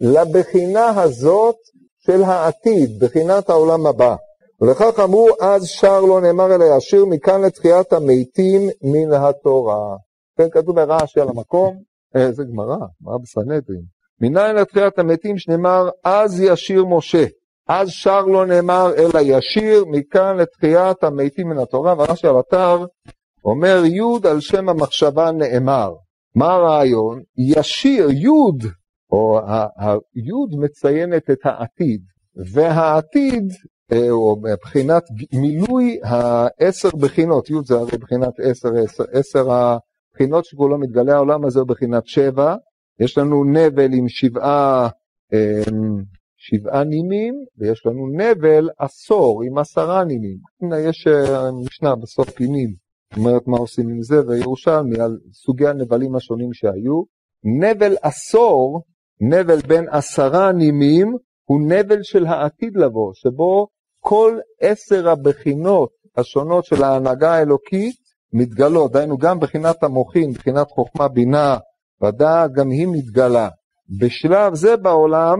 [0.00, 1.56] לבחינה הזאת
[1.98, 4.16] של העתיד, בחינת העולם הבא.
[4.60, 9.96] ולכך אמרו, אז שר לא נאמר אלא ישיר, מכאן לתחיית המתים מן התורה.
[10.38, 11.76] כן, כתוב ברעשי על המקום,
[12.14, 13.95] איזה אה, גמרא, גמרא בסנהדרין.
[14.20, 17.24] מניין לתחיית המתים שנאמר, אז ישיר משה.
[17.68, 22.86] אז שר לא נאמר אלא ישיר, מכאן לתחיית המתים מן התורה, ורש"י אתר
[23.44, 25.92] אומר יוד על שם המחשבה נאמר.
[26.34, 27.22] מה הרעיון?
[27.38, 28.64] ישיר, יוד,
[29.12, 29.40] או
[29.78, 32.00] היוד מציינת את העתיד,
[32.52, 33.52] והעתיד,
[33.92, 35.02] אה, או מבחינת
[35.32, 41.60] מילוי העשר בחינות, יוד זה הרי בחינת עשר, עשר, עשר הבחינות שכולו מתגלה העולם הזה
[41.64, 42.54] בחינת שבע,
[43.00, 44.88] יש לנו נבל עם שבעה
[45.32, 46.02] אמ,
[46.36, 50.38] שבעה נימים, ויש לנו נבל עשור עם עשרה נימים.
[50.62, 52.74] הנה יש אה, משנה בסוף פינים,
[53.16, 57.02] אומרת מה עושים עם זה, וירושלמי על סוגי הנבלים השונים שהיו.
[57.44, 58.82] נבל עשור,
[59.20, 63.68] נבל בין עשרה נימים, הוא נבל של העתיד לבוא, שבו
[64.00, 67.96] כל עשר הבחינות השונות של ההנהגה האלוקית
[68.32, 71.56] מתגלות, דהיינו גם בחינת המוחין, בחינת חוכמה, בינה
[72.02, 73.48] ודעת, גם היא מתגלה.
[73.98, 75.38] בשלב זה בעולם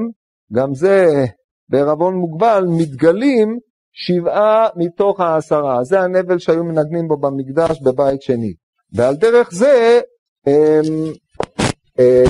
[0.52, 1.24] גם זה
[1.68, 3.58] בערבון מוגבל, מתגלים
[3.92, 5.84] שבעה מתוך העשרה.
[5.84, 8.52] זה הנבל שהיו מנגנים בו במקדש בבית שני.
[8.92, 10.00] ועל דרך זה,
[10.46, 11.12] אמ,
[11.98, 12.24] אה,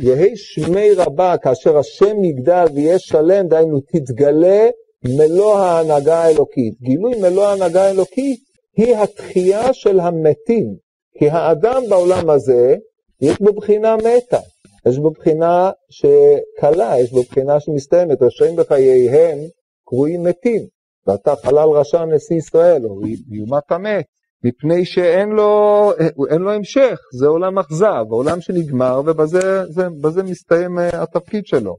[0.00, 4.68] יהי שמי רבה, כאשר השם יגדל ויהיה שלם, דהיינו תתגלה
[5.04, 6.80] מלוא ההנהגה האלוקית.
[6.80, 8.40] גילוי מלוא ההנהגה האלוקית
[8.76, 10.74] היא התחייה של המתים.
[11.18, 12.76] כי האדם בעולם הזה,
[13.22, 14.38] יש בו בחינה מתה.
[14.86, 19.38] יש בו בחינה שקלה, יש בו בחינה שמסתיימת, רשעים בחייהם
[19.86, 20.62] קרויים מתים,
[21.06, 24.04] ואתה חלל רשע נשיא ישראל, או יומת המת,
[24.44, 25.92] מפני שאין לו,
[26.40, 29.64] לו המשך, זה עולם אכזב, עולם שנגמר, ובזה
[30.08, 31.76] זה, מסתיים אה, התפקיד שלו.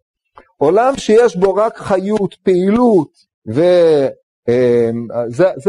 [0.58, 3.10] עולם שיש בו רק חיות, פעילות,
[3.48, 4.10] וזה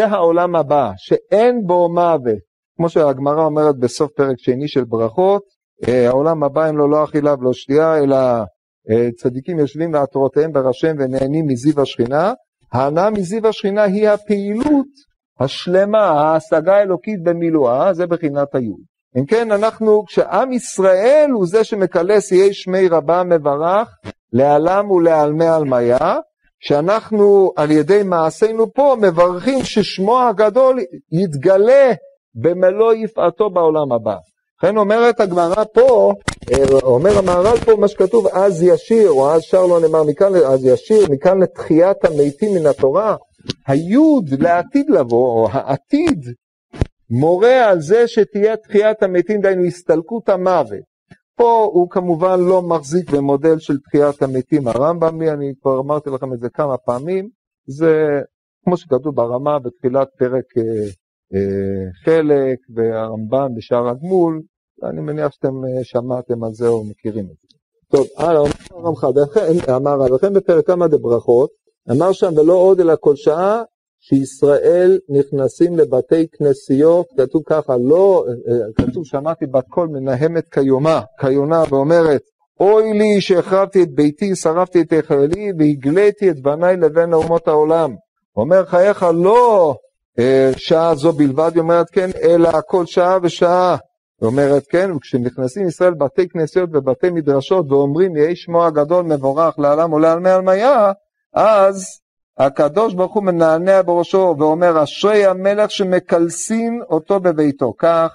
[0.05, 2.39] אה, העולם הבא, שאין בו מוות,
[2.77, 7.53] כמו שהגמרא אומרת בסוף פרק שני של ברכות, העולם הבא אין לו לא אכילה ולא
[7.53, 8.17] שתייה, אלא
[8.91, 12.33] אה, צדיקים יושבים לעטרותיהם בראשיהם ונהנים מזיו השכינה.
[12.73, 14.87] ההנאה מזיו השכינה היא הפעילות
[15.41, 18.81] השלמה, ההשגה האלוקית במילואה, זה בחינת היוד.
[19.19, 23.89] אם כן, אנחנו, כשעם ישראל הוא זה שמקלס יהי שמי רבה מברך,
[24.33, 26.19] לעלם ולעלמי עלמיה,
[26.61, 30.81] שאנחנו על ידי מעשינו פה מברכים ששמו הגדול
[31.13, 31.93] יתגלה
[32.35, 34.17] במלוא יפעתו בעולם הבא.
[34.59, 36.15] לכן אומרת הגמרא פה,
[36.53, 40.65] אה, אומר המהר"ל פה מה שכתוב אז ישיר, או אז שר לא נאמר מכאן, אז
[40.65, 43.17] ישיר, מכאן לתחיית המתים מן התורה.
[43.67, 46.25] היוד לעתיד לבוא, או העתיד,
[47.11, 50.95] מורה על זה שתהיה תחיית המתים, דהיינו הסתלקות המוות.
[51.37, 56.39] פה הוא כמובן לא מחזיק במודל של תחיית המתים הרמב"מי, אני כבר אמרתי לכם את
[56.39, 57.29] זה כמה פעמים,
[57.67, 58.21] זה
[58.65, 60.91] כמו שכתוב ברמה בתחילת פרק אה,
[62.05, 64.43] חלק והרמב"ן בשער הגמול,
[64.83, 67.57] אני מניח שאתם אה, שמעתם על זה או מכירים את זה.
[67.91, 71.51] טוב, הלאה, אומר הרמח"ל, אמר לכן בפרק כמה דברכות,
[71.91, 73.63] אמר שם ולא עוד אלא כל שעה
[74.01, 81.63] שישראל נכנסים לבתי כנסיות, כתוב ככה, לא, אה, כתוב שמעתי בת קול מנהמת כיומה, כיונה
[81.71, 82.23] ואומרת
[82.61, 87.95] אוי לי שהחרבתי את ביתי, שרפתי את היכלי והגליתי את בניי לבין אומות העולם.
[88.37, 89.75] אומר חייך לא
[90.57, 93.77] שעה זו בלבד, היא אומרת כן, אלא כל שעה ושעה.
[94.21, 99.93] זאת אומרת, כן, וכשנכנסים ישראל בתי כנסיות ובתי מדרשות ואומרים יהי שמו הגדול מבורך לעלם
[99.93, 100.93] ולעלמי עלמיה,
[101.35, 101.85] אז
[102.39, 107.73] הקדוש ברוך הוא מנענע בראשו ואומר אשרי המלך שמקלסין אותו בביתו.
[107.79, 108.13] כך,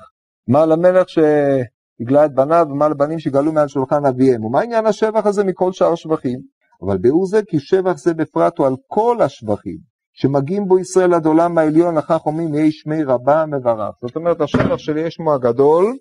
[0.47, 4.45] מה למלך שהגלה את בניו ומה לבנים שגלו מעל שולחן אביהם.
[4.45, 6.39] ומה עניין השבח הזה מכל שאר השבחים?
[6.81, 9.88] אבל ביאור זה כי שבח זה בפרט הוא על כל השבחים.
[10.21, 13.95] שמגיעים בו ישראל עד עולם העליון, לכך אומרים יהי שמי רבה מברך.
[14.01, 15.97] זאת אומרת, השבח של שמו הגדול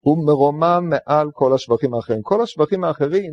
[0.00, 2.22] הוא מרומם מעל כל השבחים האחרים.
[2.22, 3.32] כל השבחים האחרים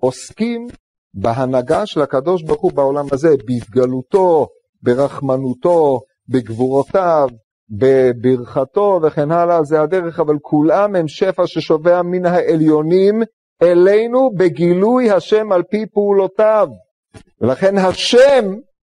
[0.00, 0.66] עוסקים
[1.14, 4.46] בהנהגה של הקדוש ברוך הוא בעולם הזה, בהתגלותו,
[4.82, 7.28] ברחמנותו, בגבורותיו,
[7.70, 13.22] בברכתו וכן הלאה, זה הדרך, אבל כולם הם שפע ששובע מן העליונים
[13.62, 16.68] אלינו בגילוי השם על פי פעולותיו.
[17.40, 18.44] ולכן השם,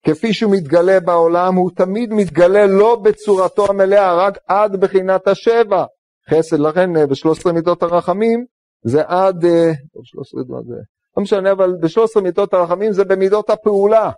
[0.06, 5.84] כפי שהוא מתגלה בעולם, הוא תמיד מתגלה לא בצורתו המלאה, רק עד בחינת השבע.
[6.30, 8.44] חסד, לכן אה, בשלוש עשרה מידות הרחמים
[8.84, 9.70] זה עד, אה,
[11.16, 14.10] לא משנה, אבל בשלוש עשרה מידות הרחמים זה במידות הפעולה.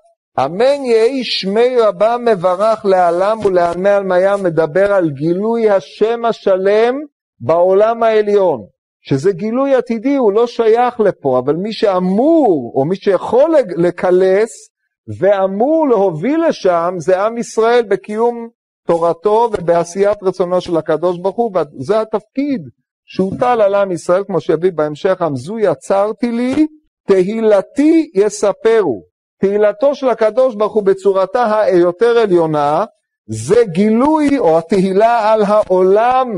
[0.44, 6.94] אמן יהי שמי רבה מברך לעלם ולעלמי עלמיה מדבר על גילוי השם השלם
[7.40, 8.60] בעולם העליון.
[9.02, 14.50] שזה גילוי עתידי, הוא לא שייך לפה, אבל מי שאמור, או מי שיכול לקלס,
[15.18, 18.48] ואמור להוביל לשם, זה עם ישראל בקיום
[18.86, 22.68] תורתו ובעשיית רצונו של הקדוש ברוך הוא, וזה התפקיד
[23.04, 26.66] שהוטל על עם ישראל, כמו שיביא בהמשך, עמזו יצרתי לי,
[27.06, 29.02] תהילתי יספרו.
[29.40, 32.84] תהילתו של הקדוש ברוך הוא בצורתה היותר עליונה,
[33.26, 36.28] זה גילוי או התהילה על העולם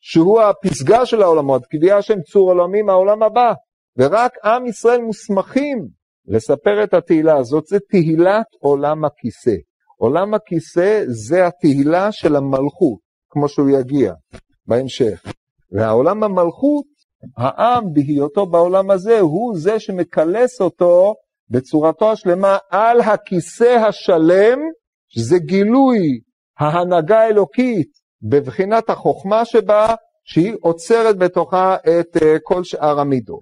[0.00, 3.52] שהוא הפסגה של העולמות, קביעה שהם צור עולמי מהעולם הבא,
[3.98, 5.97] ורק עם ישראל מוסמכים
[6.28, 9.56] לספר את התהילה הזאת, זה תהילת עולם הכיסא.
[9.96, 12.98] עולם הכיסא זה התהילה של המלכות,
[13.30, 14.12] כמו שהוא יגיע
[14.66, 15.22] בהמשך.
[15.72, 16.84] והעולם המלכות,
[17.36, 21.14] העם בהיותו בעולם הזה, הוא זה שמקלס אותו
[21.50, 24.58] בצורתו השלמה על הכיסא השלם,
[25.08, 26.20] שזה גילוי
[26.58, 27.88] ההנהגה האלוקית
[28.22, 33.40] בבחינת החוכמה שבה, שהיא עוצרת בתוכה את uh, כל שאר המידות.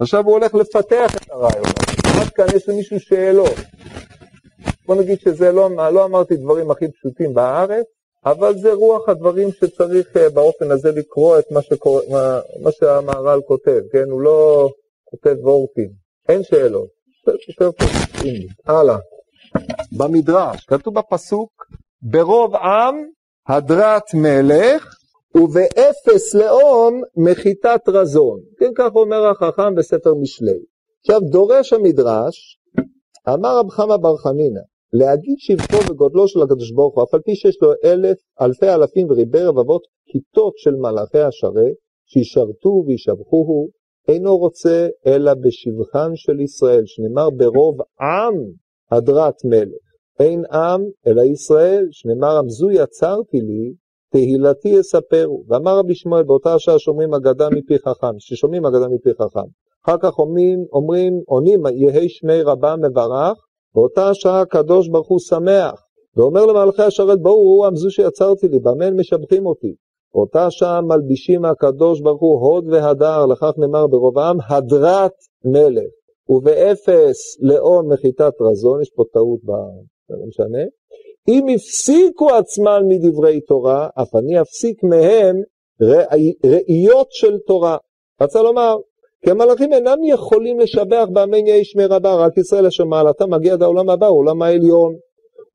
[0.00, 1.64] עכשיו הוא הולך לפתח את הרעיון.
[1.64, 2.01] עד
[2.32, 3.56] כאן יש למישהו שאלות.
[4.86, 7.86] בוא נגיד שזה לא, לא אמרתי דברים הכי פשוטים בארץ,
[8.24, 12.00] אבל זה רוח הדברים שצריך uh, באופן הזה לקרוא את מה, שקור...
[12.10, 14.10] מה, מה שהמהר"ל כותב, כן?
[14.10, 14.68] הוא לא
[15.04, 15.88] כותב וורטים.
[16.28, 16.88] אין שאלות.
[18.66, 18.98] הלאה.
[19.98, 21.50] במדרש, כתוב בפסוק,
[22.02, 22.94] ברוב עם
[23.48, 24.94] הדרת מלך,
[25.34, 28.40] ובאפס לאום מחיתת רזון.
[28.58, 30.71] כן, כך אומר החכם בספר משלי.
[31.04, 32.58] עכשיו, דורש המדרש,
[33.28, 34.60] אמר רב חמא בר חנינא,
[34.92, 39.10] להגיד שבחו וגודלו של הקדוש ברוך הוא, אף על פי שיש לו אלף, אלפי אלפים
[39.10, 41.74] וריבי רבבות כיתות של מלאכי השרת,
[42.06, 43.68] שישרתו וישבחוהו,
[44.08, 48.34] אינו רוצה אלא בשבחן של ישראל, שנאמר ברוב עם
[48.90, 49.82] הדרת מלך.
[50.20, 53.74] אין עם אלא ישראל, שנאמר עמזו יצרתי לי,
[54.12, 55.44] תהילתי יספרו.
[55.48, 59.48] ואמר רבי שמואל באותה שעה שומרים אגדה מפי חכם, ששומעים אגדה מפי חכם.
[59.84, 63.38] אחר כך אומרים, אומרים עונים יהי שמי רבה מברך,
[63.74, 65.82] באותה שעה הקדוש ברוך הוא שמח,
[66.16, 69.74] ואומר למלכי השרת בואו ראו עמזו שיצרתי לי, הם משבחים אותי.
[70.14, 75.12] באותה שעה מלבישים הקדוש ברוך הוא הוד והדר, לכך נאמר ברובעם הדרת
[75.44, 75.90] מלך.
[76.28, 79.40] ובאפס לאום מחיתת רזון, יש פה טעות
[80.08, 80.64] זה לא משנה.
[81.28, 85.36] אם הפסיקו עצמן מדברי תורה, אף אני אפסיק מהם
[85.80, 87.76] ראיות של תורה.
[88.22, 88.76] רצה לומר,
[89.24, 93.62] כי המלאכים אינם יכולים לשבח באמן יהי שמי רבה, רק ישראל אשר מעלתם מגיע עד
[93.62, 94.94] העולם הבא, העולם העליון.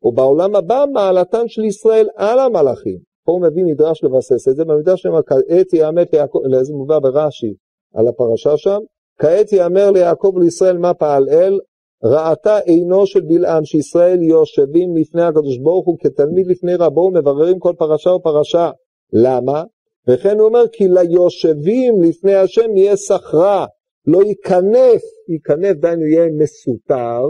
[0.04, 2.98] ובעולם הבא מעלתן של ישראל על המלאכים.
[3.26, 7.54] פה הוא מביא מדרש לבסס את זה, במדרש שם כעת יאמר ליעקב, לאיזה מובא ברש"י
[7.94, 8.80] על הפרשה שם,
[9.20, 11.60] כעת יאמר ליעקב ולישראל מה פעל אל,
[12.04, 17.74] ראתה עינו של בלעם שישראל יושבים לפני הקדוש ברוך הוא כתלמיד לפני רבו ומבררים כל
[17.78, 18.72] פרשה ופרשה.
[19.14, 19.64] למה?
[20.08, 23.66] וכן הוא אומר כי ליושבים לפני השם יהיה סחרה,
[24.08, 27.22] לא ייכנף, ייכנף דהיינו יהיה מסותר,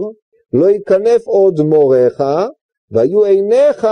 [0.53, 2.21] לא ייכנף עוד מורך,
[2.91, 3.87] והיו עיניך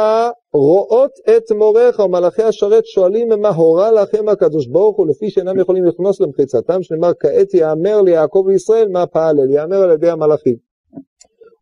[0.53, 5.85] רואות את מורך, ומלאכי השרת שואלים מה הורה לכם הקדוש ברוך הוא, לפי שאינם יכולים
[5.85, 10.55] לכנוס למחיצתם, שנאמר כעת יאמר ליעקב וישראל מה פעל אל, יאמר על ידי המלאכים.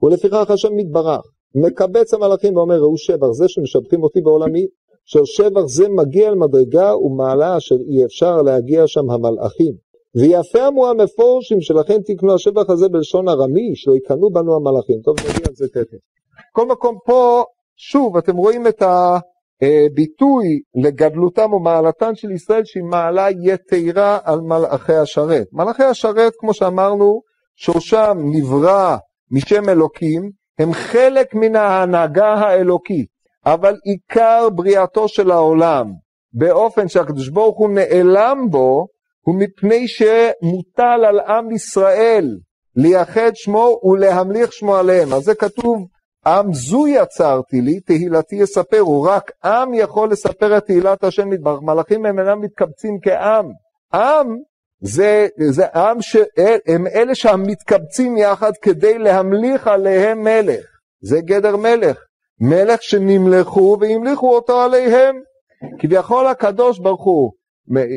[0.03, 1.21] ולפיכך השם מתברך,
[1.55, 4.67] מקבץ המלאכים ואומר ראו שבח זה שמשבחים אותי בעולמי,
[5.09, 9.73] אשר שבח זה מגיע אל מדרגה ומעלה אשר אי אפשר להגיע שם המלאכים.
[10.15, 15.01] ויפה אמרו המפורשים שלכן תקנו השבח הזה בלשון ארמי, שלא יקנו בנו המלאכים.
[15.03, 15.97] טוב, נגיע על זה תכף.
[16.51, 17.43] כל מקום פה,
[17.75, 18.81] שוב, אתם רואים את
[19.63, 25.47] אה, ביטוי לגדלותם ומעלתן של ישראל שהיא מעלה יתרה על מלאכי השרת.
[25.51, 27.21] מלאכי השרת, כמו שאמרנו,
[27.55, 28.97] שורשם נברא
[29.31, 33.07] משם אלוקים, הם חלק מן ההנהגה האלוקית,
[33.45, 35.91] אבל עיקר בריאתו של העולם,
[36.33, 38.87] באופן שהקדוש ברוך הוא נעלם בו,
[39.21, 42.37] הוא מפני שמוטל על עם ישראל
[42.75, 45.13] לייחד שמו ולהמליך שמו עליהם.
[45.13, 45.87] אז זה כתוב
[46.25, 49.03] עם זו יצרתי לי, תהילתי יספרו.
[49.03, 51.61] רק עם יכול לספר את תהילת השם יתברך.
[51.61, 53.49] מלאכים הם אינם מתקבצים כעם.
[53.93, 54.27] עם
[54.81, 60.65] זה, זה עם שהם אלה שהמתקבצים יחד כדי להמליך עליהם מלך.
[61.01, 61.97] זה גדר מלך.
[62.49, 65.15] מלך שנמלכו והמליכו אותו עליהם.
[65.79, 67.31] כביכול הקדוש ברוך הוא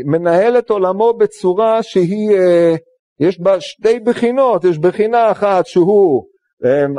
[0.04, 2.74] מנהל את עולמו בצורה שהיא, אה,
[3.20, 6.24] יש בה שתי בחינות, יש בחינה אחת שהוא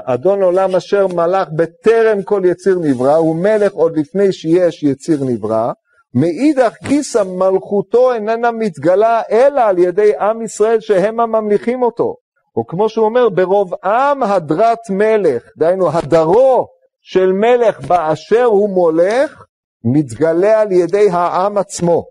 [0.05, 5.71] אדון עולם אשר מלך בטרם כל יציר נברא, הוא מלך עוד לפני שיש יציר נברא,
[6.13, 12.15] מאידך גיסא מלכותו איננה מתגלה אלא על ידי עם ישראל שהם הממליכים אותו.
[12.55, 16.67] או כמו שהוא אומר, ברוב עם הדרת מלך, דהיינו הדרו
[17.09, 19.45] של מלך באשר הוא מולך,
[19.83, 22.05] מתגלה על ידי העם עצמו.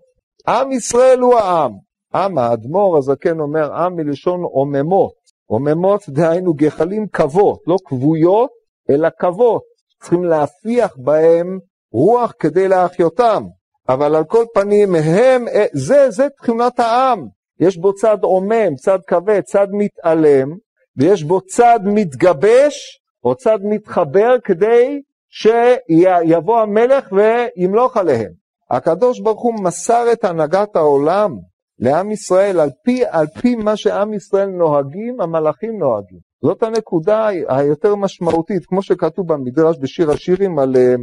[0.47, 1.71] עם ישראל הוא העם.
[2.13, 5.13] עם האדמו"ר הזקן אומר עם מלשון עוממות.
[5.45, 8.49] עוממות דהיינו גחלים כבות, לא כבויות,
[8.89, 9.61] אלא כבות.
[10.01, 11.59] צריכים להפיח בהם
[11.91, 13.43] רוח כדי להחיותם.
[13.89, 17.27] אבל על כל פנים הם, זה, זה תכונת העם.
[17.59, 20.49] יש בו צד עומם, צד כבד, צד מתעלם,
[20.97, 28.31] ויש בו צד מתגבש, או צד מתחבר כדי שיבוא המלך וימלוך עליהם.
[28.71, 31.31] הקדוש ברוך הוא מסר את הנהגת העולם
[31.79, 36.19] לעם ישראל, על פי, על פי מה שעם ישראל נוהגים, המלאכים נוהגים.
[36.43, 40.95] זאת הנקודה היותר משמעותית, כמו שכתוב במדרש בשיר השירים על אה,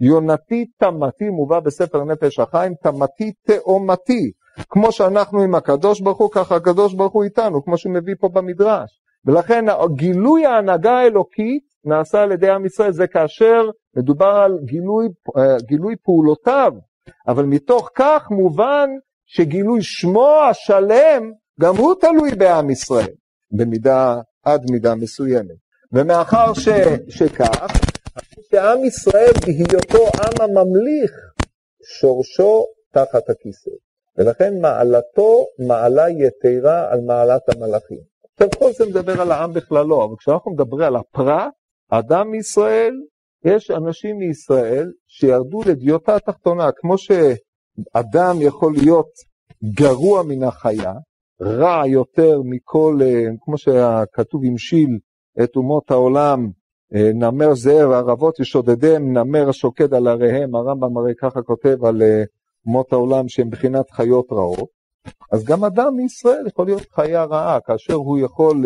[0.00, 4.30] יונתי תמתי, מובא בספר נפש החיים, תמתי תאומתי.
[4.70, 8.28] כמו שאנחנו עם הקדוש ברוך הוא, ככה הקדוש ברוך הוא איתנו, כמו שהוא מביא פה
[8.28, 9.01] במדרש.
[9.26, 15.56] ולכן גילוי ההנהגה האלוקית נעשה על ידי עם ישראל, זה כאשר מדובר על גילוי, אה,
[15.66, 16.72] גילוי פעולותיו,
[17.28, 18.88] אבל מתוך כך מובן
[19.26, 23.14] שגילוי שמו השלם, גם הוא תלוי בעם ישראל,
[23.50, 25.56] במידה, עד מידה מסוימת.
[25.92, 26.68] ומאחר ש,
[27.08, 27.80] שכך,
[28.50, 31.12] שעם ישראל בהיותו עם הממליך,
[32.00, 33.70] שורשו תחת הכיסא.
[34.18, 38.11] ולכן מעלתו מעלה יתרה על מעלת המלאכים.
[38.32, 41.52] עכשיו כל זה מדבר על העם בכללו, אבל כשאנחנו מדברים על הפרט,
[41.90, 42.94] אדם מישראל,
[43.44, 47.10] יש אנשים מישראל שירדו לדיוטה התחתונה, כמו ש...
[47.92, 49.10] אדם יכול להיות
[49.64, 50.92] גרוע מן החיה,
[51.42, 54.98] רע יותר מכל, אה, כמו שכתוב המשיל
[55.44, 56.50] את אומות העולם,
[56.94, 62.22] אה, נמר זאב, ערבות ישודדם, נמר שוקד על עריהם, הרמב"ם הרי ככה כותב על אה,
[62.66, 64.68] אומות העולם שהם בחינת חיות רעות,
[65.32, 68.64] אז גם אדם מישראל יכול להיות חיה רעה, כאשר הוא יכול,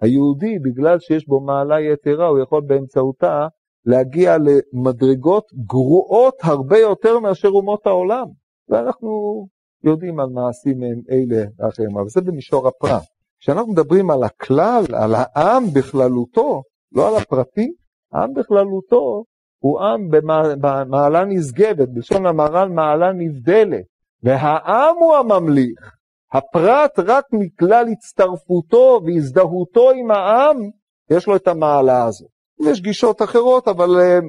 [0.00, 3.46] היהודי, בגלל שיש בו מעלה יתרה, הוא יכול באמצעותה
[3.86, 8.26] להגיע למדרגות גרועות הרבה יותר מאשר אומות העולם.
[8.68, 9.46] ואנחנו
[9.84, 13.02] יודעים על מעשים אלה ואחרים, אבל זה במישור הפרט.
[13.40, 16.62] כשאנחנו מדברים על הכלל, על העם בכללותו,
[16.92, 17.72] לא על הפרטי,
[18.12, 19.24] העם בכללותו
[19.58, 20.08] הוא עם
[20.60, 23.84] במעלה נשגבת, בלשון המהר"ל מעלה נבדלת,
[24.22, 25.96] והעם הוא הממליך.
[26.32, 30.56] הפרט רק מכלל הצטרפותו והזדהותו עם העם,
[31.10, 32.28] יש לו את המעלה הזאת.
[32.60, 34.24] יש גישות אחרות, אבל uh,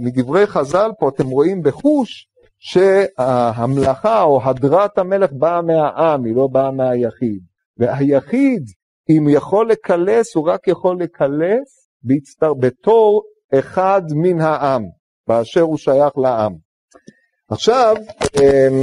[0.00, 6.70] מדברי חז"ל פה אתם רואים בחוש שהמלאכה או הדרת המלך באה מהעם, היא לא באה
[6.70, 7.42] מהיחיד.
[7.78, 8.64] והיחיד,
[9.10, 11.88] אם יכול לקלס, הוא רק יכול לקלס.
[12.60, 13.22] בתור
[13.54, 14.82] אחד מן העם,
[15.28, 16.63] באשר הוא שייך לעם.
[17.50, 17.94] עכשיו,
[18.36, 18.80] אמ,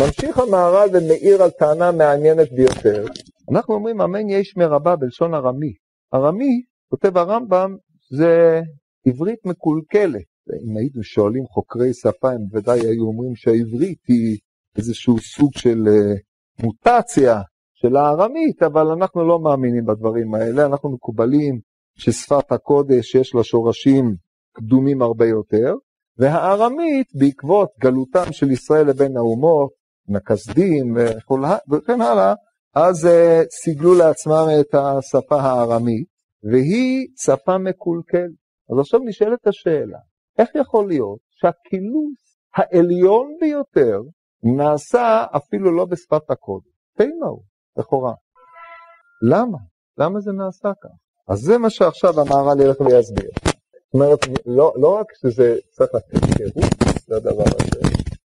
[0.00, 3.04] ממשיך המהר"ל ומאיר על טענה מעניינת ביותר.
[3.50, 5.72] אנחנו אומרים אמן יש מרבה בלשון ארמי.
[6.14, 7.76] ארמי, כותב הרמב"ם,
[8.10, 8.60] זה
[9.06, 10.24] עברית מקולקלת.
[10.64, 14.38] אם היינו שואלים חוקרי שפה, הם בוודאי היו אומרים שהעברית היא
[14.76, 17.40] איזשהו סוג של uh, מוטציה
[17.74, 21.60] של הארמית, אבל אנחנו לא מאמינים בדברים האלה, אנחנו מקובלים
[21.98, 24.14] ששפת הקודש יש לה שורשים
[24.52, 25.74] קדומים הרבה יותר,
[26.18, 29.70] והארמית בעקבות גלותם של ישראל לבין האומות,
[30.08, 30.96] נקסדים
[31.70, 32.34] וכן הלאה,
[32.74, 36.06] אז uh, סיגלו לעצמם את השפה הארמית,
[36.42, 38.38] והיא שפה מקולקלת.
[38.72, 39.98] אז עכשיו נשאלת השאלה,
[40.38, 44.00] איך יכול להיות שהקילוס העליון ביותר
[44.42, 46.66] נעשה אפילו לא בשפת הקודש?
[46.96, 47.42] תימהו,
[47.76, 48.14] לכאורה.
[49.22, 49.58] למה?
[49.98, 50.90] למה זה נעשה כך?
[51.28, 53.30] אז זה מה שעכשיו המהר"ל ילך ויסביר.
[53.92, 56.72] זאת אומרת, לא, לא רק שזה צריך לתת תירוץ
[57.08, 57.80] לדבר הזה,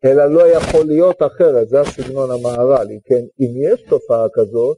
[0.04, 2.86] אלא לא יכול להיות אחרת, זה הסגנון המהר"ל.
[2.90, 4.76] אם כן, אם יש תופעה כזאת,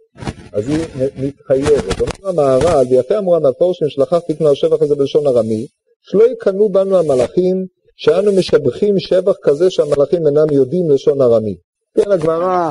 [0.52, 2.00] אז היא מתחייבת.
[2.00, 5.66] אומר המהר"ל, ויפה אמרו המפורשים, שלחך תקנו השבח הזה בלשון ארמי,
[6.00, 7.66] שלא יקנאו בנו המלאכים,
[7.96, 11.56] שאנו משבחים שבח כזה שהמלאכים אינם יודעים לשון ארמי.
[11.96, 12.70] כן, הגמרא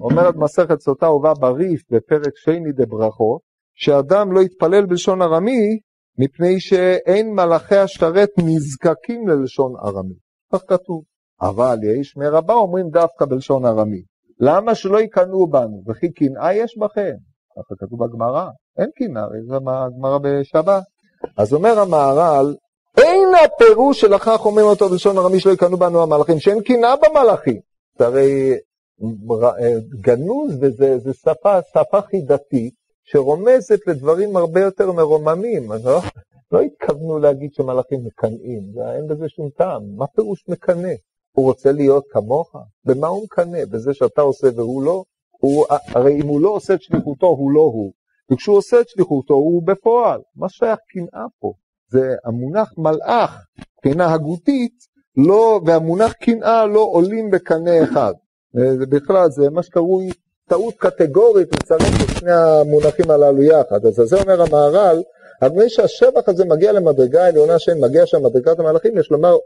[0.00, 3.38] אומרת מסכת סוטה ובא בריף בפרק שני דברכו,
[3.74, 5.78] שאדם לא יתפלל בלשון ארמי,
[6.18, 10.14] מפני שאין מלאכי השרת נזקקים ללשון ארמי.
[10.52, 11.02] כך כתוב.
[11.40, 14.02] אבל יש מרבה אומרים דווקא בלשון ארמי.
[14.40, 15.82] למה שלא יקנאו בנו?
[15.88, 17.14] וכי קנאה יש בכם?
[17.56, 18.48] ככה כתוב בגמרא.
[18.78, 20.82] אין קנאה, זה הגמרא בשבת.
[21.36, 22.54] אז אומר המהר"ל,
[22.98, 27.60] אין הפירוש שלכך אומרים אותו בלשון ארמי שלא יקנאו בנו המלאכים, שאין קנאה במלאכים.
[27.98, 28.58] זה הרי
[30.00, 32.74] גנוז וזה שפה, שפה חידתית
[33.10, 35.72] שרומזת לדברים הרבה יותר מרוממים.
[35.72, 36.00] אז לא,
[36.52, 38.62] לא התכוונו להגיד שמלאכים מקנאים,
[38.96, 39.82] אין בזה שום טעם.
[39.96, 40.92] מה פירוש מקנא?
[41.32, 42.56] הוא רוצה להיות כמוך?
[42.84, 43.64] במה הוא מקנא?
[43.64, 45.04] בזה שאתה עושה והוא לא?
[45.30, 47.92] הוא, הרי אם הוא לא עושה את שליחותו, הוא לא הוא.
[48.32, 50.20] וכשהוא עושה את שליחותו, הוא בפועל.
[50.36, 51.52] מה שייך קנאה פה?
[51.90, 53.44] זה המונח מלאך,
[53.78, 54.74] מבחינה הגותית,
[55.16, 58.12] לא, והמונח קנאה לא עולים בקנה אחד.
[58.52, 60.10] זה בכלל, זה מה שקרוי
[60.48, 63.86] טעות קטגורית לצרף את שני המונחים הללו יחד.
[63.86, 65.02] אז זה אומר המהר"ל,
[65.42, 69.36] אבל שהשבח הזה מגיע למדרגה העליונה שאין מגיע שם מדרגת המלאכים, יש לומר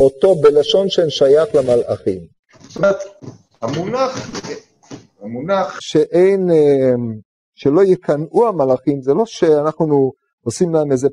[0.00, 2.20] אותו בלשון שאין שייך למלאכים.
[2.68, 2.96] זאת אומרת,
[3.62, 4.30] המונח,
[5.22, 6.94] המונח שאין, אה,
[7.54, 10.12] שלא יקנאו המלאכים, זה לא שאנחנו
[10.44, 11.08] עושים להם איזה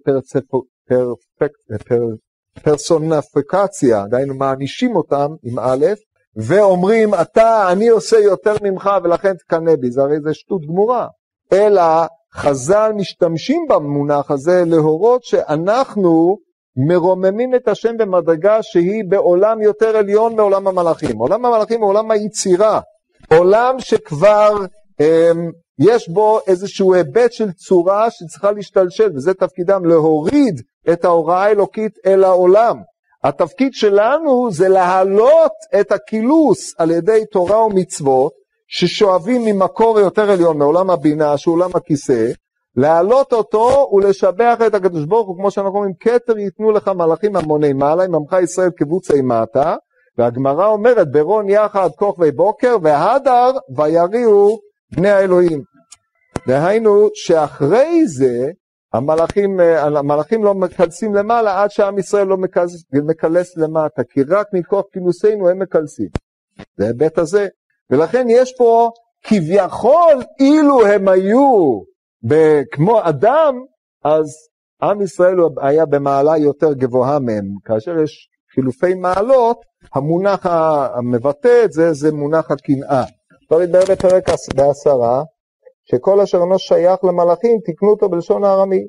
[2.64, 5.86] פרסונפיקציה, דהיינו מענישים אותם עם א',
[6.38, 11.08] ואומרים, אתה, אני עושה יותר ממך ולכן תקנא בי, זה הרי זה שטות גמורה.
[11.54, 11.82] אלא
[12.36, 16.38] חז"ל משתמשים במונח הזה להורות שאנחנו
[16.88, 21.18] מרוממים את השם במדרגה שהיא בעולם יותר עליון מעולם המלאכים.
[21.18, 22.80] עולם המלאכים הוא עולם היצירה,
[23.32, 24.58] עולם שכבר
[25.00, 30.62] הם, יש בו איזשהו היבט של צורה שצריכה להשתלשל, וזה תפקידם להוריד
[30.94, 32.78] את ההוראה האלוקית אל העולם.
[33.24, 38.32] התפקיד שלנו זה להעלות את הקילוס על ידי תורה ומצוות,
[38.68, 42.32] ששואבים ממקור יותר עליון, מעולם הבינה, שהוא עולם הכיסא,
[42.76, 47.74] להעלות אותו ולשבח את הקדוש ברוך הוא, כמו שאנחנו אומרים, כתר ייתנו לך מלאכים המוני
[47.74, 49.76] מעלה, עם עמך ישראל כבוצי מטה,
[50.18, 54.60] והגמרא אומרת, ברון יחד כוכבי בוקר, והדר ויריעו
[54.96, 55.62] בני האלוהים.
[56.48, 58.52] דהיינו שאחרי זה
[58.94, 64.86] המלאכים, המלאכים לא מקלסים למעלה עד שעם ישראל לא מקלס, מקלס למטה, כי רק מכוח
[64.94, 66.10] כינוסינו הם מקלסים.
[66.78, 67.48] זה ההיבט הזה.
[67.90, 68.92] ולכן יש פה
[69.24, 71.80] כביכול, אילו הם היו
[72.72, 73.56] כמו אדם,
[74.04, 74.28] אז
[74.82, 77.46] עם ישראל היה במעלה יותר גבוהה מהם.
[77.66, 79.58] כאשר יש חילופי מעלות,
[79.96, 83.04] המונח המבטא את זה, זה מונח הקנאה.
[83.48, 85.24] כבר התברר בפרק בעשרה,
[85.86, 88.84] שכל אשר אינו שייך למלאכים, תקנו אותו בלשון הארמי,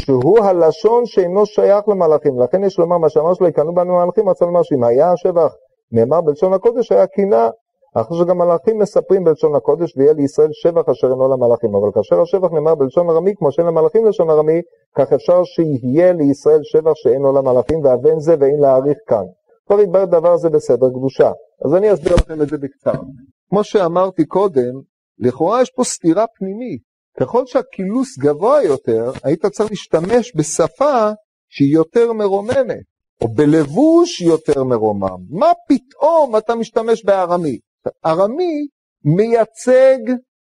[0.00, 2.40] שהוא הלשון שאינו שייך למלאכים.
[2.40, 5.54] לכן יש לומר, מה שאמר שלא יקנו בנו המלאכים, רצה לומר שאם היה השבח
[5.92, 7.48] נאמר בלשון הקודש, היה קנאה.
[7.94, 11.74] אחרי שגם מלאכים מספרים בלשון הקודש, ויהיה לישראל שבח אשר אינו למלאכים.
[11.74, 14.60] אבל כאשר השבח נאמר בלשון ארמי, כמו שאין למלאכים לשון ארמי,
[14.96, 19.24] כך אפשר שיהיה לישראל שבח שאינו למלאכים, ואבן זה ואין להאריך כאן.
[19.66, 21.32] כבר יתברר דבר זה בסדר קדושה.
[21.64, 23.02] אז אני אסביר לכם את זה בקצרה.
[23.50, 24.80] כמו שאמרתי קודם,
[25.20, 26.90] לכאורה יש פה סתירה פנימית.
[27.20, 31.10] ככל שהקילוס גבוה יותר, היית צריך להשתמש בשפה
[31.48, 32.82] שהיא יותר מרוממת,
[33.20, 35.18] או בלבוש יותר מרומם.
[35.30, 37.58] מה פתאום אתה משתמש בארמי?
[38.06, 38.66] ארמי
[39.04, 39.98] מייצג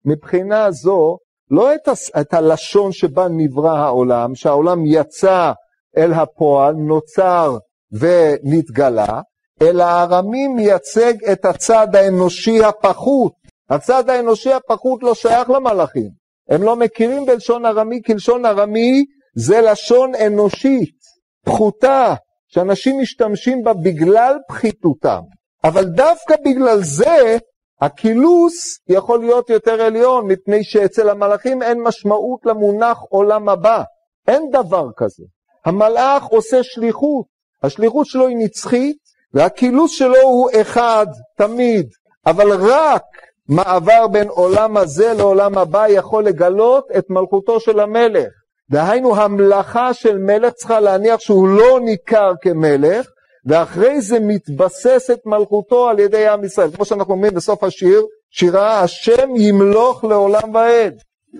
[0.05, 1.19] מבחינה זו
[1.51, 1.89] לא את,
[2.21, 5.53] את הלשון שבה נברא העולם, שהעולם יצא
[5.97, 7.59] אל הפועל, נוצר
[7.93, 9.21] ונתגלה,
[9.63, 13.46] אלא ארמי מייצג את הצד האנושי הפחות.
[13.71, 16.11] הצד האנושי הפחות לא שייך למלאכים.
[16.49, 19.05] הם לא מכירים בלשון ארמי, כי לשון ארמי
[19.37, 20.97] זה לשון אנושית,
[21.45, 22.15] פחותה,
[22.49, 25.21] שאנשים משתמשים בה בגלל פחיתותם.
[25.65, 27.37] אבל דווקא בגלל זה
[27.81, 33.83] הקילוס יכול להיות יותר עליון, מפני שאצל המלאכים אין משמעות למונח עולם הבא.
[34.29, 35.25] אין דבר כזה.
[35.65, 37.27] המלאך עושה שליחות,
[37.63, 38.97] השליחות שלו היא נצחית,
[39.35, 41.07] והקילוס שלו הוא אחד,
[41.37, 41.87] תמיד.
[42.27, 43.03] אבל רק
[43.49, 48.29] מעבר בין עולם הזה לעולם הבא יכול לגלות את מלכותו של המלך.
[48.71, 53.07] דהיינו, המלאכה של מלך צריכה להניח שהוא לא ניכר כמלך,
[53.47, 56.71] ואחרי זה מתבססת מלכותו על ידי עם ישראל.
[56.71, 60.95] כמו שאנחנו אומרים בסוף השיר, שירה השם ימלוך לעולם ועד.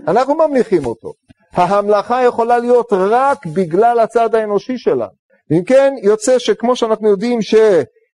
[0.09, 1.13] אנחנו ממליכים אותו.
[1.53, 5.07] ההמלכה יכולה להיות רק בגלל הצד האנושי שלה.
[5.53, 7.43] אם כן, יוצא שכמו שאנחנו יודעים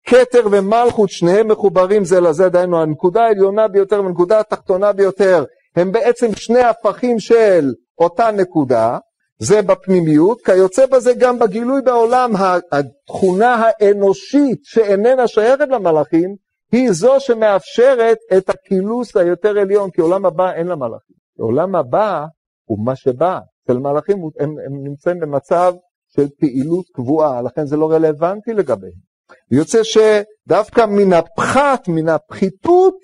[0.09, 5.45] שכתר ומלכות שניהם מחוברים זה לזה, דהיינו הנקודה העליונה ביותר והנקודה התחתונה ביותר
[5.77, 8.99] הם בעצם שני הפכים של אותה נקודה,
[9.39, 12.33] זה בפנימיות, כיוצא בזה גם בגילוי בעולם,
[12.73, 16.37] התכונה האנושית שאיננה שייכת למלאכים,
[16.73, 21.17] היא זו שמאפשרת את הקילוס היותר עליון, כי עולם הבא אין למלאכים.
[21.39, 22.25] עולם הבא
[22.65, 25.75] הוא מה שבא, אצל מלאכים הם, הם נמצאים במצב
[26.09, 29.08] של פעילות קבועה, לכן זה לא רלוונטי לגביהם.
[29.51, 32.99] יוצא שדווקא מן הפחת, מן הפחיתות,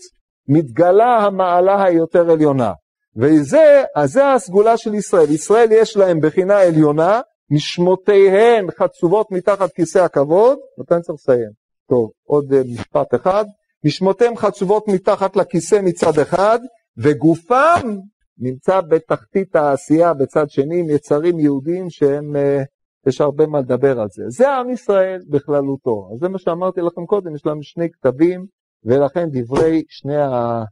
[0.49, 2.73] מתגלה המעלה היותר עליונה.
[3.17, 5.31] וזה, אז זה הסגולה של ישראל.
[5.31, 7.21] ישראל יש להם בחינה עליונה,
[7.51, 10.59] נשמותיהן חצובות מתחת כיסא הכבוד,
[10.91, 11.51] אני צריך לסיים?
[11.89, 13.45] טוב, עוד uh, משפט אחד.
[13.85, 16.59] נשמותיהם חצובות מתחת לכיסא מצד אחד,
[16.99, 17.97] וגופם
[18.39, 22.65] נמצא בתחתית העשייה בצד שני, עם יצרים יהודים שהם, uh,
[23.07, 24.25] יש הרבה מה לדבר על זה.
[24.29, 26.09] זה עם ישראל בכללותו.
[26.13, 28.47] אז זה מה שאמרתי לכם קודם, יש להם שני כתבים,
[28.85, 30.63] ולכן דברי שני ה...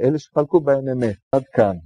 [0.00, 1.16] אלה שחלקו בהם אמת.
[1.32, 1.76] עד כאן.